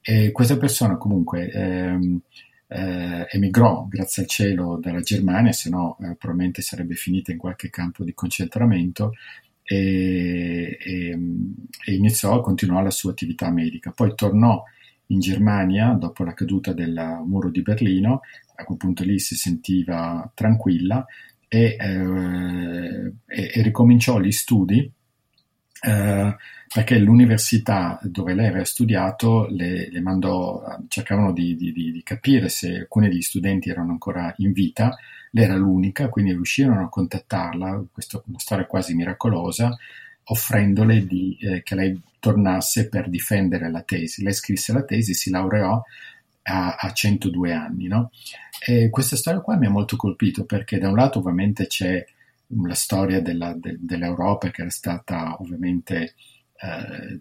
E 0.00 0.32
questa 0.32 0.56
persona 0.56 0.96
comunque 0.96 1.48
ehm, 1.48 2.20
eh, 2.66 3.28
emigrò, 3.30 3.86
grazie 3.88 4.22
al 4.22 4.28
cielo, 4.28 4.76
dalla 4.80 5.02
Germania, 5.02 5.52
se 5.52 5.70
no 5.70 5.96
eh, 6.00 6.16
probabilmente 6.16 6.62
sarebbe 6.62 6.94
finita 6.94 7.30
in 7.30 7.38
qualche 7.38 7.70
campo 7.70 8.02
di 8.02 8.12
concentramento 8.12 9.12
e, 9.66 10.78
e, 10.80 11.18
e 11.84 11.94
iniziò, 11.94 12.40
continuò 12.40 12.80
la 12.80 12.90
sua 12.90 13.10
attività 13.10 13.50
medica. 13.50 13.90
Poi 13.90 14.14
tornò 14.14 14.62
in 15.06 15.20
Germania 15.20 15.92
dopo 15.92 16.24
la 16.24 16.34
caduta 16.34 16.72
del 16.72 17.22
muro 17.26 17.50
di 17.50 17.62
Berlino, 17.62 18.20
a 18.54 18.64
quel 18.64 18.78
punto 18.78 19.04
lì 19.04 19.18
si 19.18 19.34
sentiva 19.34 20.30
tranquilla 20.34 21.04
e, 21.48 21.76
eh, 21.78 23.12
e, 23.26 23.50
e 23.54 23.62
ricominciò 23.62 24.20
gli 24.20 24.32
studi 24.32 24.90
eh, 25.80 26.36
perché 26.72 26.98
l'università 26.98 27.98
dove 28.02 28.34
lei 28.34 28.48
aveva 28.48 28.64
studiato 28.64 29.46
le, 29.50 29.88
le 29.90 30.00
mandò, 30.00 30.62
cercavano 30.88 31.32
di, 31.32 31.54
di, 31.54 31.72
di, 31.72 32.02
capire 32.02 32.48
se 32.48 32.80
alcuni 32.80 33.08
degli 33.08 33.22
studenti 33.22 33.70
erano 33.70 33.92
ancora 33.92 34.34
in 34.38 34.52
vita, 34.52 34.96
era 35.42 35.54
l'unica, 35.54 36.08
quindi 36.08 36.32
riuscirono 36.32 36.84
a 36.84 36.88
contattarla, 36.88 37.84
questa 37.92 38.22
una 38.26 38.38
storia 38.38 38.66
quasi 38.66 38.94
miracolosa, 38.94 39.76
offrendole 40.24 41.06
di, 41.06 41.36
eh, 41.40 41.62
che 41.62 41.74
lei 41.74 42.00
tornasse 42.18 42.88
per 42.88 43.08
difendere 43.08 43.70
la 43.70 43.82
tesi. 43.82 44.22
Lei 44.22 44.32
scrisse 44.32 44.72
la 44.72 44.82
tesi, 44.82 45.14
si 45.14 45.30
laureò 45.30 45.82
a, 46.42 46.76
a 46.76 46.92
102 46.92 47.52
anni. 47.52 47.86
No? 47.86 48.10
Questa 48.90 49.16
storia 49.16 49.40
qua 49.40 49.56
mi 49.56 49.66
ha 49.66 49.70
molto 49.70 49.96
colpito 49.96 50.44
perché 50.44 50.78
da 50.78 50.88
un 50.88 50.96
lato 50.96 51.18
ovviamente 51.18 51.66
c'è 51.66 52.04
la 52.48 52.74
storia 52.74 53.20
della, 53.20 53.52
de, 53.54 53.76
dell'Europa 53.78 54.50
che 54.50 54.62
era 54.62 54.70
stata 54.70 55.36
ovviamente 55.40 56.14
eh, 56.58 57.20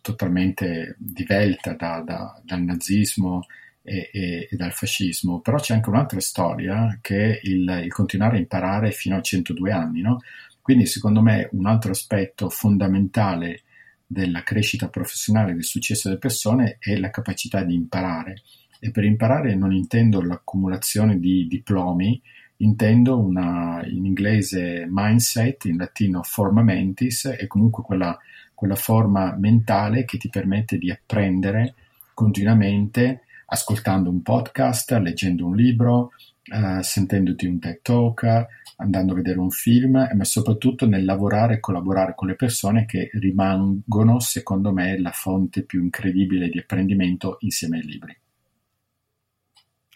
totalmente 0.00 0.94
divelta 0.98 1.74
da, 1.74 2.02
da, 2.04 2.40
dal 2.44 2.62
nazismo 2.62 3.46
e, 3.88 4.10
e, 4.12 4.48
e, 4.50 4.56
dal 4.56 4.72
fascismo, 4.72 5.40
però 5.40 5.58
c'è 5.58 5.74
anche 5.74 5.88
un'altra 5.88 6.20
storia 6.20 6.98
che 7.00 7.32
è 7.32 7.40
il, 7.44 7.80
il 7.84 7.92
continuare 7.92 8.36
a 8.36 8.40
imparare 8.40 8.90
fino 8.90 9.16
a 9.16 9.22
102 9.22 9.72
anni. 9.72 10.02
No? 10.02 10.20
Quindi 10.60 10.84
secondo 10.84 11.22
me 11.22 11.48
un 11.52 11.66
altro 11.66 11.92
aspetto 11.92 12.50
fondamentale 12.50 13.62
della 14.06 14.42
crescita 14.42 14.88
professionale, 14.88 15.54
del 15.54 15.64
successo 15.64 16.08
delle 16.08 16.20
persone 16.20 16.76
è 16.78 16.96
la 16.96 17.10
capacità 17.10 17.62
di 17.62 17.74
imparare. 17.74 18.42
E 18.78 18.90
per 18.90 19.04
imparare 19.04 19.54
non 19.54 19.72
intendo 19.72 20.22
l'accumulazione 20.22 21.18
di 21.18 21.46
diplomi, 21.48 22.20
intendo 22.58 23.18
una, 23.18 23.82
in 23.86 24.04
inglese 24.04 24.86
mindset, 24.88 25.64
in 25.64 25.78
latino 25.78 26.22
forma 26.22 26.62
mentis, 26.62 27.26
è 27.26 27.46
comunque 27.46 27.82
quella, 27.82 28.16
quella 28.54 28.76
forma 28.76 29.34
mentale 29.36 30.04
che 30.04 30.18
ti 30.18 30.28
permette 30.28 30.78
di 30.78 30.90
apprendere 30.90 31.74
continuamente 32.14 33.22
ascoltando 33.50 34.10
un 34.10 34.22
podcast, 34.22 34.92
leggendo 34.92 35.46
un 35.46 35.56
libro, 35.56 36.12
uh, 36.52 36.80
sentendoti 36.82 37.46
un 37.46 37.58
TED 37.58 37.80
Talk, 37.82 38.46
andando 38.76 39.12
a 39.12 39.16
vedere 39.16 39.38
un 39.38 39.50
film, 39.50 40.08
ma 40.12 40.24
soprattutto 40.24 40.86
nel 40.86 41.04
lavorare 41.04 41.54
e 41.54 41.60
collaborare 41.60 42.14
con 42.14 42.28
le 42.28 42.34
persone 42.34 42.84
che 42.84 43.10
rimangono, 43.14 44.20
secondo 44.20 44.72
me, 44.72 44.98
la 45.00 45.12
fonte 45.12 45.62
più 45.62 45.82
incredibile 45.82 46.48
di 46.48 46.58
apprendimento 46.58 47.36
insieme 47.40 47.78
ai 47.78 47.84
libri. 47.84 48.16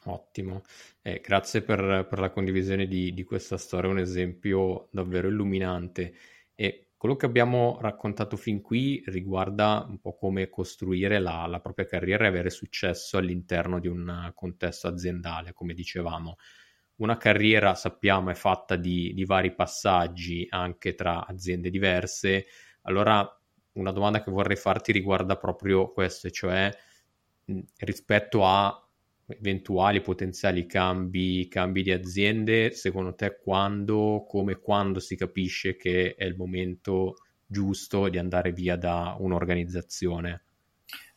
Ottimo, 0.04 0.62
eh, 1.02 1.20
grazie 1.24 1.62
per, 1.62 2.06
per, 2.08 2.18
la 2.18 2.30
condivisione 2.30 2.88
di, 2.88 3.14
di, 3.14 3.22
questa 3.22 3.56
storia, 3.56 3.90
un 3.90 4.00
esempio 4.00 4.88
davvero 4.90 5.28
illuminante. 5.28 6.14
E 6.56 6.86
quello 7.02 7.16
che 7.16 7.26
abbiamo 7.26 7.78
raccontato 7.80 8.36
fin 8.36 8.60
qui 8.60 9.02
riguarda 9.06 9.84
un 9.88 9.98
po' 9.98 10.14
come 10.14 10.48
costruire 10.48 11.18
la, 11.18 11.46
la 11.48 11.58
propria 11.58 11.84
carriera 11.84 12.26
e 12.26 12.28
avere 12.28 12.48
successo 12.48 13.18
all'interno 13.18 13.80
di 13.80 13.88
un 13.88 14.30
contesto 14.36 14.86
aziendale, 14.86 15.52
come 15.52 15.74
dicevamo. 15.74 16.36
Una 16.98 17.16
carriera, 17.16 17.74
sappiamo, 17.74 18.30
è 18.30 18.34
fatta 18.34 18.76
di, 18.76 19.12
di 19.14 19.24
vari 19.24 19.52
passaggi 19.52 20.46
anche 20.48 20.94
tra 20.94 21.26
aziende 21.26 21.70
diverse. 21.70 22.46
Allora, 22.82 23.28
una 23.72 23.90
domanda 23.90 24.22
che 24.22 24.30
vorrei 24.30 24.54
farti 24.54 24.92
riguarda 24.92 25.36
proprio 25.36 25.90
questo, 25.90 26.30
cioè 26.30 26.70
rispetto 27.78 28.46
a 28.46 28.81
eventuali 29.38 30.00
potenziali 30.00 30.66
cambi, 30.66 31.48
cambi, 31.48 31.82
di 31.82 31.92
aziende, 31.92 32.72
secondo 32.72 33.14
te 33.14 33.38
quando, 33.42 34.24
come 34.28 34.56
quando 34.56 35.00
si 35.00 35.16
capisce 35.16 35.76
che 35.76 36.14
è 36.16 36.24
il 36.24 36.36
momento 36.36 37.16
giusto 37.46 38.08
di 38.08 38.18
andare 38.18 38.52
via 38.52 38.76
da 38.76 39.16
un'organizzazione? 39.18 40.42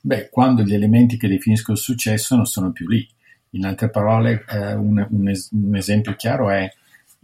Beh, 0.01 0.30
quando 0.30 0.63
gli 0.63 0.73
elementi 0.73 1.17
che 1.17 1.28
definiscono 1.28 1.78
il 1.78 1.84
successo 1.84 2.36
non 2.36 2.45
sono 2.45 2.71
più 2.71 2.88
lì. 2.88 3.08
In 3.51 3.65
altre 3.65 3.89
parole, 3.89 4.45
eh, 4.49 4.73
un, 4.73 5.06
un, 5.10 5.30
es- 5.30 5.49
un, 5.51 5.75
esempio 5.75 6.15
chiaro 6.15 6.49
è, 6.49 6.69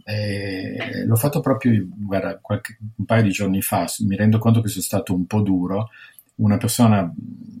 eh, 0.04 1.04
l'ho 1.04 1.16
fatto 1.16 1.40
proprio 1.40 1.86
guarda, 1.88 2.38
qualche, 2.38 2.78
un 2.96 3.04
paio 3.04 3.22
di 3.22 3.30
giorni 3.30 3.60
fa, 3.60 3.86
mi 4.00 4.16
rendo 4.16 4.38
conto 4.38 4.60
che 4.60 4.68
sono 4.68 4.82
stato 4.82 5.14
un 5.14 5.26
po' 5.26 5.42
duro, 5.42 5.90
una 6.36 6.56
persona 6.56 7.12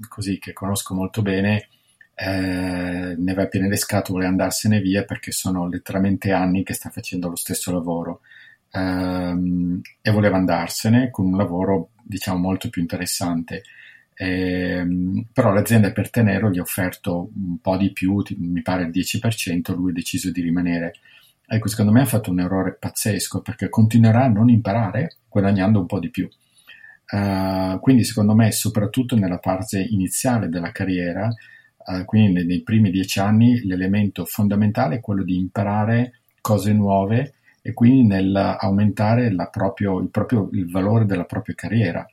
così 0.08 0.38
che 0.38 0.52
conosco 0.52 0.94
molto 0.94 1.22
bene 1.22 1.68
eh, 2.14 3.14
ne 3.16 3.34
va 3.34 3.46
piene 3.46 3.68
le 3.68 3.76
scatole, 3.76 4.18
vuole 4.18 4.26
andarsene 4.26 4.80
via 4.80 5.04
perché 5.04 5.32
sono 5.32 5.68
letteralmente 5.68 6.32
anni 6.32 6.62
che 6.62 6.74
sta 6.74 6.90
facendo 6.90 7.28
lo 7.28 7.36
stesso 7.36 7.72
lavoro 7.72 8.20
ehm, 8.70 9.80
e 10.00 10.10
voleva 10.10 10.36
andarsene 10.36 11.10
con 11.10 11.26
un 11.26 11.36
lavoro 11.36 11.90
diciamo 12.02 12.38
molto 12.38 12.68
più 12.68 12.82
interessante. 12.82 13.62
Eh, 14.14 14.86
però 15.32 15.52
l'azienda 15.52 15.90
per 15.90 16.10
tenerlo 16.10 16.50
gli 16.50 16.58
ha 16.58 16.62
offerto 16.62 17.30
un 17.34 17.58
po' 17.60 17.76
di 17.76 17.92
più, 17.92 18.22
mi 18.38 18.62
pare 18.62 18.84
il 18.84 18.90
10%, 18.90 19.74
lui 19.74 19.90
ha 19.90 19.94
deciso 19.94 20.30
di 20.30 20.42
rimanere. 20.42 20.94
Ecco, 21.46 21.68
secondo 21.68 21.92
me 21.92 22.02
ha 22.02 22.06
fatto 22.06 22.30
un 22.30 22.40
errore 22.40 22.76
pazzesco 22.78 23.40
perché 23.42 23.68
continuerà 23.68 24.24
a 24.24 24.28
non 24.28 24.48
imparare 24.48 25.16
guadagnando 25.28 25.80
un 25.80 25.86
po' 25.86 25.98
di 25.98 26.10
più. 26.10 26.28
Uh, 27.10 27.78
quindi 27.80 28.04
secondo 28.04 28.34
me, 28.34 28.52
soprattutto 28.52 29.16
nella 29.16 29.38
parte 29.38 29.80
iniziale 29.80 30.48
della 30.48 30.72
carriera, 30.72 31.28
quindi 32.04 32.32
nei, 32.32 32.46
nei, 32.46 32.62
primi 32.62 32.90
dieci 32.90 33.18
anni, 33.18 33.60
l'elemento 33.64 34.24
fondamentale 34.24 34.96
è 34.96 35.00
quello 35.00 35.22
di 35.22 35.36
imparare 35.36 36.20
cose 36.40 36.72
nuove 36.72 37.34
e 37.62 37.72
quindi 37.72 38.06
nell'aumentare 38.06 39.34
proprio, 39.50 40.00
il, 40.00 40.08
proprio, 40.08 40.48
il 40.52 40.70
valore 40.70 41.06
della 41.06 41.24
propria 41.24 41.54
carriera. 41.54 42.06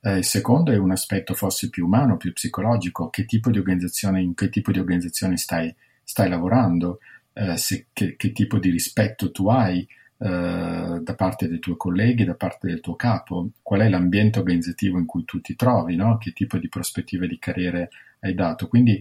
Eh, 0.00 0.18
il 0.18 0.24
secondo 0.24 0.72
è 0.72 0.76
un 0.76 0.90
aspetto 0.90 1.34
forse 1.34 1.68
più 1.68 1.86
umano, 1.86 2.16
più 2.16 2.32
psicologico, 2.32 3.10
che 3.10 3.24
tipo 3.24 3.50
di 3.50 3.58
organizzazione, 3.58 4.22
in 4.22 4.34
che 4.34 4.48
tipo 4.48 4.72
di 4.72 4.78
organizzazione 4.78 5.36
stai, 5.36 5.74
stai 6.02 6.28
lavorando, 6.28 6.98
eh, 7.32 7.56
se, 7.56 7.86
che, 7.92 8.16
che, 8.16 8.32
tipo 8.32 8.58
di 8.58 8.70
rispetto 8.70 9.30
tu 9.30 9.48
hai 9.48 9.86
eh, 10.18 11.00
da 11.02 11.14
parte 11.16 11.48
dei 11.48 11.58
tuoi 11.58 11.76
colleghi, 11.76 12.24
da 12.24 12.34
parte 12.34 12.68
del 12.68 12.80
tuo 12.80 12.94
capo, 12.94 13.50
qual 13.62 13.80
è 13.80 13.88
l'ambiente 13.88 14.38
organizzativo 14.38 14.98
in 14.98 15.06
cui 15.06 15.24
tu 15.24 15.40
ti 15.40 15.56
trovi, 15.56 15.96
no? 15.96 16.18
che 16.18 16.32
tipo 16.32 16.58
di 16.58 16.68
prospettive 16.68 17.26
di 17.26 17.38
carriera 17.38 17.86
hai 18.22 18.34
dato. 18.34 18.68
Quindi 18.68 19.00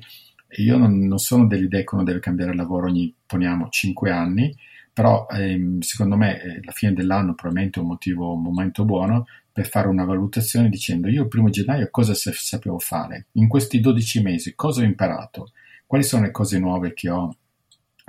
io 0.58 0.78
non, 0.78 1.00
non 1.00 1.18
sono 1.18 1.48
dell'idea 1.48 1.84
che 1.84 1.96
uno 1.96 2.04
deve 2.04 2.20
cambiare 2.20 2.54
lavoro 2.54 2.88
ogni, 2.88 3.14
poniamo, 3.26 3.70
5 3.70 4.12
anni, 4.12 4.56
però 4.94 5.28
ehm, 5.30 5.80
secondo 5.80 6.18
me 6.18 6.42
eh, 6.42 6.60
la 6.64 6.72
fine 6.72 6.94
dell'anno 6.94 7.34
probabilmente 7.34 7.80
è 7.80 7.84
un 7.84 7.90
motivo, 7.90 8.34
un 8.34 8.42
momento 8.42 8.84
buono 8.84 9.26
per 9.52 9.68
fare 9.68 9.88
una 9.88 10.06
valutazione 10.06 10.70
dicendo 10.70 11.10
io 11.10 11.24
il 11.24 11.28
primo 11.28 11.50
gennaio 11.50 11.90
cosa 11.90 12.14
sapevo 12.14 12.80
fare, 12.80 13.28
in 13.34 13.48
questi 13.48 13.80
12 13.80 14.22
mesi 14.22 14.56
cosa 14.56 14.82
ho 14.82 14.86
imparato, 14.86 15.52
quali 15.86 16.04
sono 16.04 16.24
le 16.24 16.32
cose 16.32 16.58
nuove 16.60 16.94
che 16.94 17.10
ho, 17.10 17.36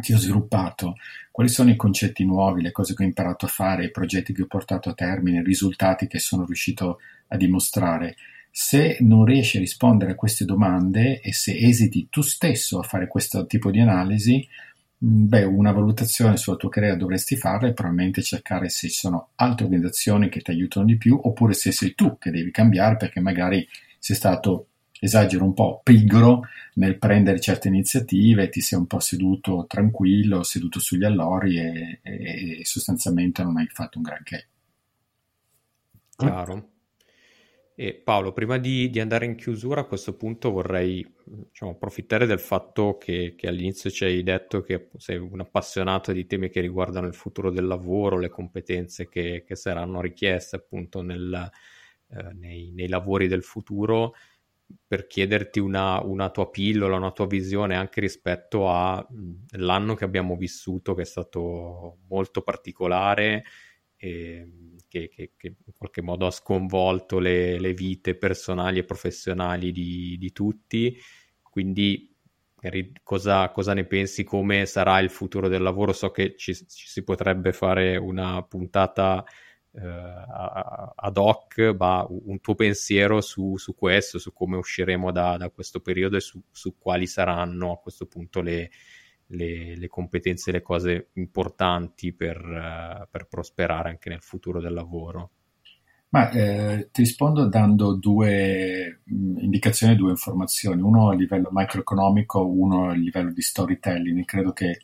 che 0.00 0.14
ho 0.14 0.18
sviluppato, 0.18 0.94
quali 1.30 1.48
sono 1.48 1.70
i 1.70 1.76
concetti 1.76 2.24
nuovi, 2.24 2.62
le 2.62 2.70
cose 2.72 2.94
che 2.94 3.02
ho 3.02 3.06
imparato 3.06 3.46
a 3.46 3.48
fare, 3.48 3.86
i 3.86 3.90
progetti 3.90 4.32
che 4.32 4.42
ho 4.42 4.46
portato 4.46 4.88
a 4.88 4.94
termine, 4.94 5.40
i 5.40 5.44
risultati 5.44 6.06
che 6.06 6.18
sono 6.18 6.44
riuscito 6.44 6.98
a 7.28 7.36
dimostrare. 7.36 8.16
Se 8.54 8.98
non 9.00 9.24
riesci 9.24 9.56
a 9.56 9.60
rispondere 9.60 10.12
a 10.12 10.14
queste 10.14 10.44
domande 10.44 11.20
e 11.20 11.32
se 11.32 11.56
esiti 11.56 12.08
tu 12.10 12.20
stesso 12.20 12.78
a 12.78 12.82
fare 12.82 13.08
questo 13.08 13.46
tipo 13.46 13.70
di 13.70 13.80
analisi, 13.80 14.46
Mm, 15.04 15.26
beh, 15.26 15.42
una 15.44 15.72
valutazione 15.72 16.36
sulla 16.36 16.56
tua 16.56 16.68
carriera 16.68 16.94
dovresti 16.94 17.36
farla 17.36 17.68
e 17.68 17.72
probabilmente 17.72 18.22
cercare 18.22 18.68
se 18.68 18.88
ci 18.88 18.94
sono 18.94 19.30
altre 19.34 19.64
organizzazioni 19.64 20.28
che 20.28 20.40
ti 20.40 20.52
aiutano 20.52 20.86
di 20.86 20.96
più 20.96 21.18
oppure 21.20 21.54
se 21.54 21.72
sei 21.72 21.94
tu 21.94 22.18
che 22.18 22.30
devi 22.30 22.52
cambiare 22.52 22.96
perché 22.96 23.18
magari 23.18 23.66
sei 23.98 24.14
stato, 24.14 24.68
esagero 25.00 25.44
un 25.44 25.54
po', 25.54 25.80
pigro 25.82 26.42
nel 26.74 26.98
prendere 26.98 27.40
certe 27.40 27.66
iniziative, 27.66 28.48
ti 28.48 28.60
sei 28.60 28.78
un 28.78 28.86
po' 28.86 29.00
seduto 29.00 29.64
tranquillo, 29.68 30.44
seduto 30.44 30.78
sugli 30.78 31.04
allori 31.04 31.58
e, 31.58 31.98
e, 32.02 32.60
e 32.60 32.64
sostanzialmente 32.64 33.42
non 33.42 33.56
hai 33.56 33.66
fatto 33.66 33.98
un 33.98 34.04
granché. 34.04 34.46
Claro. 36.14 36.71
E 37.84 37.94
Paolo, 37.94 38.32
prima 38.32 38.58
di, 38.58 38.90
di, 38.90 39.00
andare 39.00 39.24
in 39.24 39.34
chiusura, 39.34 39.80
a 39.80 39.86
questo 39.86 40.14
punto 40.14 40.52
vorrei 40.52 41.04
diciamo, 41.24 41.72
approfittare 41.72 42.26
del 42.26 42.38
fatto 42.38 42.96
che, 42.96 43.34
che, 43.36 43.48
all'inizio 43.48 43.90
ci 43.90 44.04
hai 44.04 44.22
detto 44.22 44.60
che 44.60 44.90
sei 44.98 45.16
un 45.16 45.40
appassionato 45.40 46.12
di 46.12 46.24
temi 46.24 46.48
che 46.48 46.60
riguardano 46.60 47.08
il 47.08 47.14
futuro 47.14 47.50
del 47.50 47.66
lavoro, 47.66 48.20
le 48.20 48.28
competenze 48.28 49.08
che, 49.08 49.42
che 49.44 49.56
saranno 49.56 50.00
richieste 50.00 50.54
appunto 50.54 51.02
nel, 51.02 51.50
eh, 52.10 52.32
nei, 52.34 52.70
nei, 52.70 52.86
lavori 52.86 53.26
del 53.26 53.42
futuro, 53.42 54.14
per 54.86 55.08
chiederti 55.08 55.58
una, 55.58 56.00
una, 56.04 56.30
tua 56.30 56.50
pillola, 56.50 56.96
una 56.96 57.10
tua 57.10 57.26
visione 57.26 57.74
anche 57.74 57.98
rispetto 57.98 58.70
all'anno 58.70 59.94
che 59.96 60.04
abbiamo 60.04 60.36
vissuto, 60.36 60.94
che 60.94 61.02
è 61.02 61.04
stato 61.04 61.98
molto 62.06 62.42
particolare. 62.42 63.42
E, 64.04 64.48
che, 64.88 65.08
che, 65.08 65.30
che, 65.36 65.46
in 65.46 65.72
qualche 65.78 66.02
modo 66.02 66.26
ha 66.26 66.32
sconvolto 66.32 67.20
le, 67.20 67.60
le 67.60 67.72
vite 67.72 68.16
personali 68.16 68.80
e 68.80 68.84
professionali 68.84 69.70
di, 69.70 70.16
di 70.18 70.32
tutti. 70.32 70.98
Quindi 71.40 72.12
cosa, 73.04 73.50
cosa, 73.50 73.74
ne 73.74 73.84
pensi, 73.84 74.24
come 74.24 74.66
sarà 74.66 74.98
il 74.98 75.08
futuro 75.08 75.46
del 75.46 75.62
lavoro? 75.62 75.92
So 75.92 76.10
che 76.10 76.34
ci, 76.36 76.52
ci 76.54 76.88
si 76.88 77.04
potrebbe 77.04 77.52
fare 77.52 77.96
una 77.96 78.42
puntata 78.42 79.24
eh, 79.72 79.80
ad 80.94 81.16
hoc, 81.16 81.74
ma 81.78 82.04
un 82.08 82.40
tuo 82.40 82.54
pensiero 82.56 83.20
su, 83.20 83.56
su 83.56 83.74
questo, 83.76 84.18
su 84.18 84.32
come 84.32 84.56
usciremo 84.56 85.12
da, 85.12 85.36
da 85.36 85.48
questo 85.50 85.80
periodo 85.80 86.16
e 86.16 86.20
su, 86.20 86.42
su, 86.50 86.76
quali 86.76 87.06
saranno 87.06 87.72
a 87.72 87.78
questo 87.78 88.06
punto 88.06 88.42
le, 88.42 88.68
le, 89.32 89.76
le 89.76 89.88
competenze, 89.88 90.52
le 90.52 90.62
cose 90.62 91.10
importanti 91.14 92.12
per, 92.12 92.38
uh, 92.38 93.06
per, 93.10 93.26
prosperare 93.28 93.90
anche 93.90 94.08
nel 94.08 94.22
futuro 94.22 94.60
del 94.60 94.72
lavoro? 94.72 95.30
Ma 96.10 96.30
eh, 96.30 96.90
ti 96.92 97.02
rispondo 97.02 97.48
dando 97.48 97.94
due 97.94 99.00
mh, 99.04 99.14
mm, 99.14 99.38
indicazioni, 99.38 99.96
due 99.96 100.10
informazioni, 100.10 100.82
uno 100.82 101.08
a 101.08 101.14
livello 101.14 101.48
macroeconomico, 101.50 102.46
uno 102.46 102.90
a 102.90 102.94
livello 102.94 103.32
di 103.32 103.40
storytelling. 103.40 104.24
Credo 104.24 104.52
che 104.52 104.82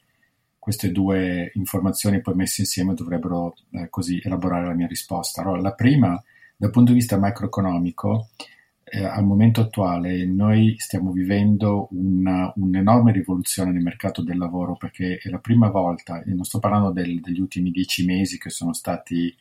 queste 0.59 0.91
due 0.91 1.51
informazioni 1.55 2.21
poi 2.21 2.35
messe 2.35 2.63
insieme 2.63 2.95
dovrebbero 2.95 3.55
eh, 3.73 3.89
così 3.91 4.21
elaborare 4.23 4.67
la 4.67 4.75
mia 4.75 4.87
risposta. 4.87 5.43
Allora, 5.43 5.61
la 5.61 5.75
prima, 5.75 6.23
dal 6.57 6.71
punto 6.71 6.93
di 6.93 6.99
vista 6.99 7.19
macroeconomico, 7.19 8.29
eh, 8.37 8.58
al 8.91 9.25
momento 9.25 9.61
attuale 9.61 10.25
noi 10.25 10.75
stiamo 10.79 11.13
vivendo 11.13 11.89
una, 11.93 12.53
un'enorme 12.57 13.13
rivoluzione 13.13 13.73
nel 13.73 13.83
mercato 13.83 14.23
del 14.23 14.39
lavoro 14.39 14.77
perché 14.77 15.19
è 15.23 15.29
la 15.29 15.39
prima 15.39 15.69
volta, 15.69 16.23
e 16.23 16.33
non 16.33 16.45
sto 16.45 16.59
parlando 16.59 16.91
del, 16.91 17.21
degli 17.21 17.41
ultimi 17.41 17.71
dieci 17.71 18.05
mesi 18.05 18.39
che 18.39 18.51
sono 18.51 18.73
stati 18.73 19.35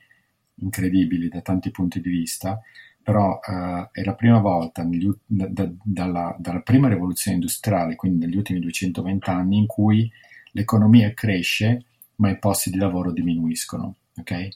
incredibili 0.55 1.29
da 1.29 1.41
tanti 1.41 1.71
punti 1.71 2.01
di 2.01 2.09
vista, 2.09 2.59
però 3.01 3.39
eh, 3.41 3.89
è 3.91 4.03
la 4.03 4.15
prima 4.15 4.39
volta 4.39 4.83
negli, 4.83 5.09
da, 5.25 5.69
dalla, 5.83 6.35
dalla, 6.37 6.59
prima 6.59 6.89
rivoluzione 6.89 7.37
industriale, 7.37 7.95
quindi 7.95 8.25
negli 8.25 8.35
ultimi 8.35 8.59
220 8.59 9.29
anni, 9.29 9.57
in 9.57 9.65
cui 9.65 10.11
l'economia 10.51 11.13
cresce 11.13 11.83
ma 12.15 12.29
i 12.29 12.37
posti 12.37 12.69
di 12.69 12.77
lavoro 12.77 13.11
diminuiscono. 13.11 13.95
Okay? 14.17 14.49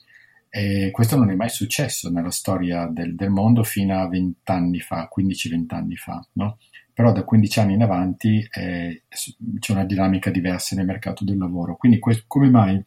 E 0.54 0.92
questo 0.92 1.16
non 1.16 1.30
è 1.30 1.36
mai 1.36 1.48
successo 1.48 2.10
nella 2.10 2.30
storia 2.30 2.86
del, 2.86 3.16
del 3.16 3.30
mondo 3.30 3.64
fino 3.64 3.98
a 3.98 4.10
20 4.10 4.52
anni 4.52 4.80
fa, 4.82 5.10
15-20 5.10 5.66
anni 5.70 5.96
fa, 5.96 6.22
no? 6.34 6.58
Però 6.94 7.14
da 7.14 7.24
15 7.24 7.60
anni 7.62 7.74
in 7.76 7.84
avanti 7.84 8.46
eh, 8.52 9.04
c'è 9.60 9.72
una 9.72 9.86
dinamica 9.86 10.30
diversa 10.30 10.76
nel 10.76 10.86
mercato 10.86 11.24
del 11.24 11.38
lavoro. 11.38 11.78
Quindi 11.78 12.00
que- 12.00 12.26
come 12.28 12.50
mai, 12.50 12.84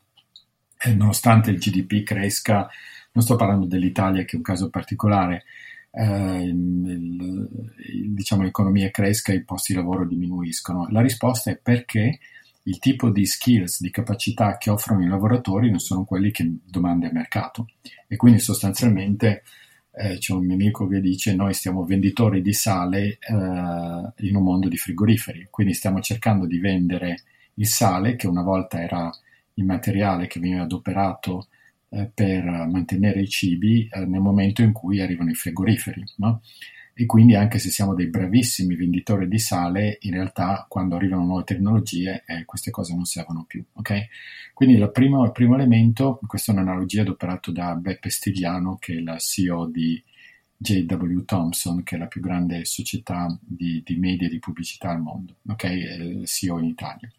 eh, 0.79 0.95
nonostante 0.95 1.51
il 1.51 1.59
GDP 1.59 2.03
cresca, 2.03 2.69
non 3.13 3.25
sto 3.25 3.37
parlando 3.37 3.65
dell'Italia 3.65 4.25
che 4.25 4.33
è 4.33 4.37
un 4.37 4.43
caso 4.43 4.69
particolare, 4.69 5.45
eh, 5.91 6.43
il, 6.43 7.49
il, 7.79 8.13
diciamo 8.13 8.43
l'economia 8.43 8.91
cresca 8.91 9.33
e 9.33 9.37
i 9.37 9.45
posti 9.45 9.73
di 9.73 9.79
lavoro 9.79 10.07
diminuiscono? 10.07 10.87
La 10.91 11.01
risposta 11.01 11.51
è 11.51 11.57
perché 11.57 12.19
il 12.65 12.79
tipo 12.79 13.11
di 13.11 13.27
skills, 13.27 13.81
di 13.81 13.91
capacità 13.91 14.57
che 14.57 14.71
offrono 14.71 15.05
i 15.05 15.09
lavoratori 15.09 15.71
non 15.71 15.81
sono 15.81 16.05
quelli 16.05 16.31
che 16.31 16.51
domanda 16.65 17.07
il 17.07 17.13
mercato. 17.13 17.69
E 18.07 18.17
quindi 18.17 18.39
sostanzialmente 18.41 19.43
eh, 19.93 20.19
c'è 20.19 20.33
un 20.33 20.45
mio 20.45 20.55
amico 20.55 20.87
che 20.87 21.01
dice 21.01 21.35
noi 21.35 21.55
stiamo 21.55 21.85
venditori 21.85 22.43
di 22.43 22.53
sale 22.53 23.19
eh, 23.21 24.27
in 24.27 24.37
un 24.37 24.43
mondo 24.43 24.69
di 24.69 24.77
frigoriferi, 24.77 25.49
quindi 25.51 25.75
stiamo 25.75 26.01
cercando 26.01 26.47
di 26.47 26.59
vendere 26.59 27.23
il 27.55 27.67
sale 27.67 28.17
che 28.17 28.27
una 28.27 28.43
volta 28.43 28.81
era 28.81 29.11
il 29.55 29.65
materiale 29.65 30.27
che 30.27 30.41
veniva 30.41 30.63
adoperato 30.63 31.47
eh, 31.91 32.11
per 32.13 32.45
mantenere 32.45 33.21
i 33.21 33.29
cibi 33.29 33.89
eh, 33.91 34.05
nel 34.05 34.21
momento 34.21 34.63
in 34.63 34.73
cui 34.73 35.01
arrivano 35.01 35.31
i 35.31 35.35
frigoriferi. 35.35 36.03
No? 36.17 36.41
E 36.95 37.07
quindi 37.07 37.35
anche 37.35 37.59
se 37.59 37.71
siamo 37.71 37.93
dei 37.93 38.07
bravissimi 38.07 38.77
venditori 38.77 39.27
di 39.27 39.39
sale, 39.39 39.99
in 40.03 40.13
realtà 40.13 40.65
quando 40.69 40.95
arrivano 40.95 41.25
nuove 41.25 41.43
tecnologie 41.43 42.23
eh, 42.27 42.45
queste 42.45 42.71
cose 42.71 42.95
non 42.95 43.05
servono 43.05 43.45
più. 43.47 43.65
Okay? 43.73 44.07
Quindi 44.55 44.77
il 44.77 44.91
primo, 44.93 45.25
il 45.25 45.33
primo, 45.33 45.57
elemento, 45.57 46.21
questa 46.25 46.53
è 46.53 46.55
un'analogia 46.55 47.03
adoperato 47.03 47.51
da 47.51 47.75
Beppe 47.75 48.11
Stigliano, 48.11 48.77
che 48.79 48.95
è 48.95 49.01
la 49.01 49.19
CEO 49.19 49.67
di 49.67 50.01
JW 50.57 51.25
Thompson, 51.25 51.83
che 51.83 51.97
è 51.97 51.99
la 51.99 52.07
più 52.07 52.21
grande 52.21 52.65
società 52.65 53.37
di, 53.41 53.83
di 53.85 53.97
media 53.97 54.29
e 54.29 54.31
di 54.31 54.39
pubblicità 54.39 54.91
al 54.91 55.01
mondo, 55.01 55.39
okay? 55.49 56.25
CEO 56.25 56.61
in 56.61 56.67
Italia. 56.67 57.11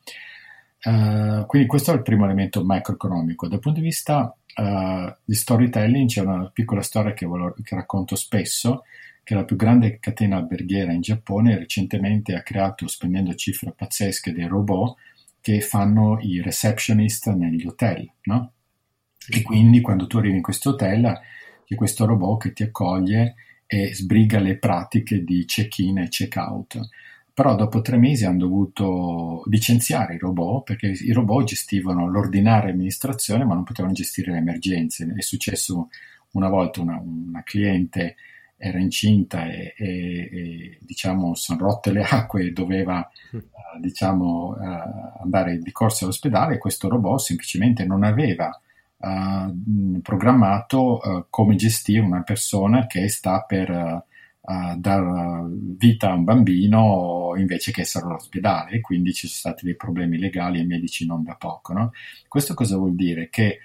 Uh, 0.85 1.45
quindi 1.47 1.67
questo 1.67 1.91
è 1.91 1.95
il 1.95 2.03
primo 2.03 2.25
elemento 2.25 2.63
macroeconomico. 2.63 3.47
Dal 3.47 3.59
punto 3.59 3.79
di 3.79 3.85
vista 3.85 4.33
uh, 4.55 5.13
di 5.25 5.33
storytelling 5.33 6.07
c'è 6.07 6.21
una 6.21 6.49
piccola 6.53 6.81
storia 6.81 7.13
che, 7.13 7.25
volo, 7.25 7.55
che 7.61 7.75
racconto 7.75 8.15
spesso, 8.15 8.83
che 9.25 9.33
la 9.33 9.43
più 9.43 9.55
grande 9.55 9.97
catena 9.99 10.37
alberghiera 10.37 10.91
in 10.91 11.01
Giappone 11.01 11.57
recentemente 11.57 12.35
ha 12.35 12.43
creato, 12.43 12.87
spendendo 12.87 13.33
cifre 13.33 13.73
pazzesche, 13.75 14.31
dei 14.31 14.45
robot 14.45 14.95
che 15.41 15.61
fanno 15.61 16.19
i 16.21 16.43
receptionist 16.43 17.31
negli 17.31 17.65
hotel, 17.65 18.07
no? 18.25 18.51
E 19.27 19.41
quindi 19.41 19.81
quando 19.81 20.05
tu 20.05 20.17
arrivi 20.17 20.35
in 20.35 20.43
questo 20.43 20.69
hotel 20.69 21.19
c'è 21.65 21.73
questo 21.73 22.05
robot 22.05 22.43
che 22.43 22.53
ti 22.53 22.61
accoglie 22.61 23.33
e 23.65 23.95
sbriga 23.95 24.39
le 24.39 24.57
pratiche 24.59 25.23
di 25.23 25.43
check-in 25.45 25.97
e 25.97 26.07
check-out. 26.07 26.79
Però 27.33 27.55
dopo 27.55 27.81
tre 27.81 27.97
mesi 27.97 28.25
hanno 28.25 28.37
dovuto 28.37 29.41
licenziare 29.47 30.13
i 30.13 30.19
robot 30.19 30.65
perché 30.65 30.89
i 30.89 31.11
robot 31.11 31.45
gestivano 31.45 32.07
l'ordinaria 32.07 32.71
amministrazione 32.71 33.43
ma 33.43 33.55
non 33.55 33.63
potevano 33.63 33.95
gestire 33.95 34.31
le 34.31 34.37
emergenze. 34.37 35.11
È 35.17 35.21
successo 35.21 35.89
una 36.33 36.47
volta 36.47 36.81
una, 36.81 37.01
una 37.03 37.41
cliente 37.41 38.17
era 38.67 38.79
incinta 38.79 39.45
e, 39.45 39.75
e, 39.77 39.87
e 39.87 40.77
diciamo 40.81 41.35
sono 41.35 41.59
rotte 41.59 41.91
le 41.91 42.01
acque 42.01 42.45
e 42.45 42.51
doveva 42.51 43.07
uh, 43.31 43.39
diciamo 43.79 44.55
uh, 44.57 45.21
andare 45.21 45.59
di 45.59 45.71
corsa 45.71 46.05
all'ospedale 46.05 46.57
questo 46.57 46.89
robot 46.89 47.19
semplicemente 47.19 47.85
non 47.85 48.03
aveva 48.03 48.59
uh, 48.97 50.01
programmato 50.01 51.27
come 51.29 51.55
gestire 51.55 52.01
una 52.01 52.23
persona 52.23 52.87
che 52.87 53.07
sta 53.07 53.41
per 53.41 54.03
dar 54.77 55.47
vita 55.49 56.11
a 56.11 56.13
un 56.13 56.23
bambino 56.23 57.33
invece 57.35 57.71
che 57.71 57.81
essere 57.81 58.05
all'ospedale 58.05 58.75
e 58.75 58.81
quindi 58.81 59.11
ci 59.11 59.27
sono 59.27 59.53
stati 59.53 59.65
dei 59.65 59.75
problemi 59.75 60.19
legali 60.19 60.59
e 60.59 60.65
medici 60.65 61.03
non 61.07 61.23
da 61.23 61.33
poco 61.33 61.73
no? 61.73 61.91
questo 62.27 62.53
cosa 62.53 62.77
vuol 62.77 62.93
dire? 62.93 63.29
che 63.29 63.59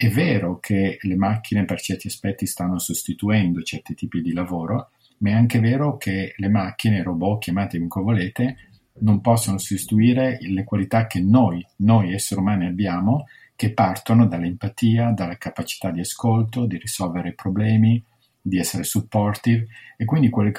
è 0.00 0.08
vero 0.10 0.60
che 0.60 0.98
le 1.00 1.16
macchine 1.16 1.64
per 1.64 1.80
certi 1.80 2.06
aspetti 2.06 2.46
stanno 2.46 2.78
sostituendo 2.78 3.62
certi 3.62 3.96
tipi 3.96 4.22
di 4.22 4.32
lavoro, 4.32 4.90
ma 5.18 5.30
è 5.30 5.32
anche 5.32 5.58
vero 5.58 5.96
che 5.96 6.34
le 6.36 6.48
macchine, 6.48 6.98
i 6.98 7.02
robot, 7.02 7.42
chiamatemi 7.42 7.88
come 7.88 8.04
volete, 8.04 8.56
non 9.00 9.20
possono 9.20 9.58
sostituire 9.58 10.38
le 10.40 10.62
qualità 10.62 11.08
che 11.08 11.20
noi, 11.20 11.66
noi 11.78 12.12
esseri 12.14 12.40
umani 12.40 12.66
abbiamo, 12.66 13.26
che 13.56 13.72
partono 13.72 14.28
dall'empatia, 14.28 15.10
dalla 15.10 15.36
capacità 15.36 15.90
di 15.90 15.98
ascolto, 15.98 16.66
di 16.66 16.78
risolvere 16.78 17.32
problemi, 17.32 18.00
di 18.40 18.56
essere 18.56 18.84
supportive 18.84 19.66
e 19.96 20.04
quindi 20.04 20.30
quelle 20.30 20.52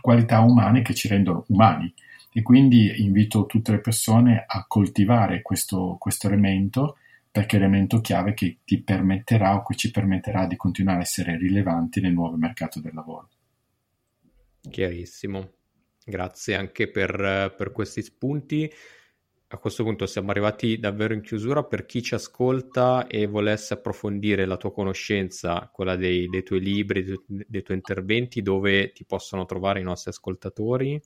qualità 0.00 0.40
umane 0.40 0.80
che 0.80 0.94
ci 0.94 1.06
rendono 1.06 1.44
umani. 1.48 1.92
E 2.32 2.40
quindi 2.40 3.02
invito 3.02 3.44
tutte 3.44 3.72
le 3.72 3.80
persone 3.80 4.42
a 4.46 4.64
coltivare 4.66 5.42
questo, 5.42 5.96
questo 5.98 6.28
elemento 6.28 6.96
perché 7.30 7.56
è 7.56 7.60
l'elemento 7.60 8.00
chiave 8.00 8.34
che 8.34 8.58
ti 8.64 8.82
permetterà 8.82 9.54
o 9.54 9.62
che 9.62 9.76
ci 9.76 9.90
permetterà 9.90 10.46
di 10.46 10.56
continuare 10.56 10.98
a 10.98 11.02
essere 11.02 11.36
rilevanti 11.36 12.00
nel 12.00 12.12
nuovo 12.12 12.36
mercato 12.36 12.80
del 12.80 12.92
lavoro. 12.92 13.28
Chiarissimo, 14.68 15.52
grazie 16.04 16.56
anche 16.56 16.90
per, 16.90 17.54
per 17.56 17.72
questi 17.72 18.02
spunti. 18.02 18.70
A 19.52 19.58
questo 19.58 19.82
punto 19.82 20.06
siamo 20.06 20.30
arrivati 20.30 20.78
davvero 20.78 21.14
in 21.14 21.22
chiusura. 21.22 21.64
Per 21.64 21.84
chi 21.84 22.02
ci 22.02 22.14
ascolta 22.14 23.06
e 23.06 23.26
volesse 23.26 23.74
approfondire 23.74 24.44
la 24.44 24.56
tua 24.56 24.72
conoscenza, 24.72 25.68
quella 25.72 25.96
dei, 25.96 26.28
dei 26.28 26.42
tuoi 26.42 26.60
libri, 26.60 27.02
dei, 27.02 27.20
dei 27.26 27.62
tuoi 27.62 27.76
interventi, 27.76 28.42
dove 28.42 28.92
ti 28.92 29.04
possono 29.04 29.46
trovare 29.46 29.80
i 29.80 29.84
nostri 29.84 30.10
ascoltatori? 30.10 31.00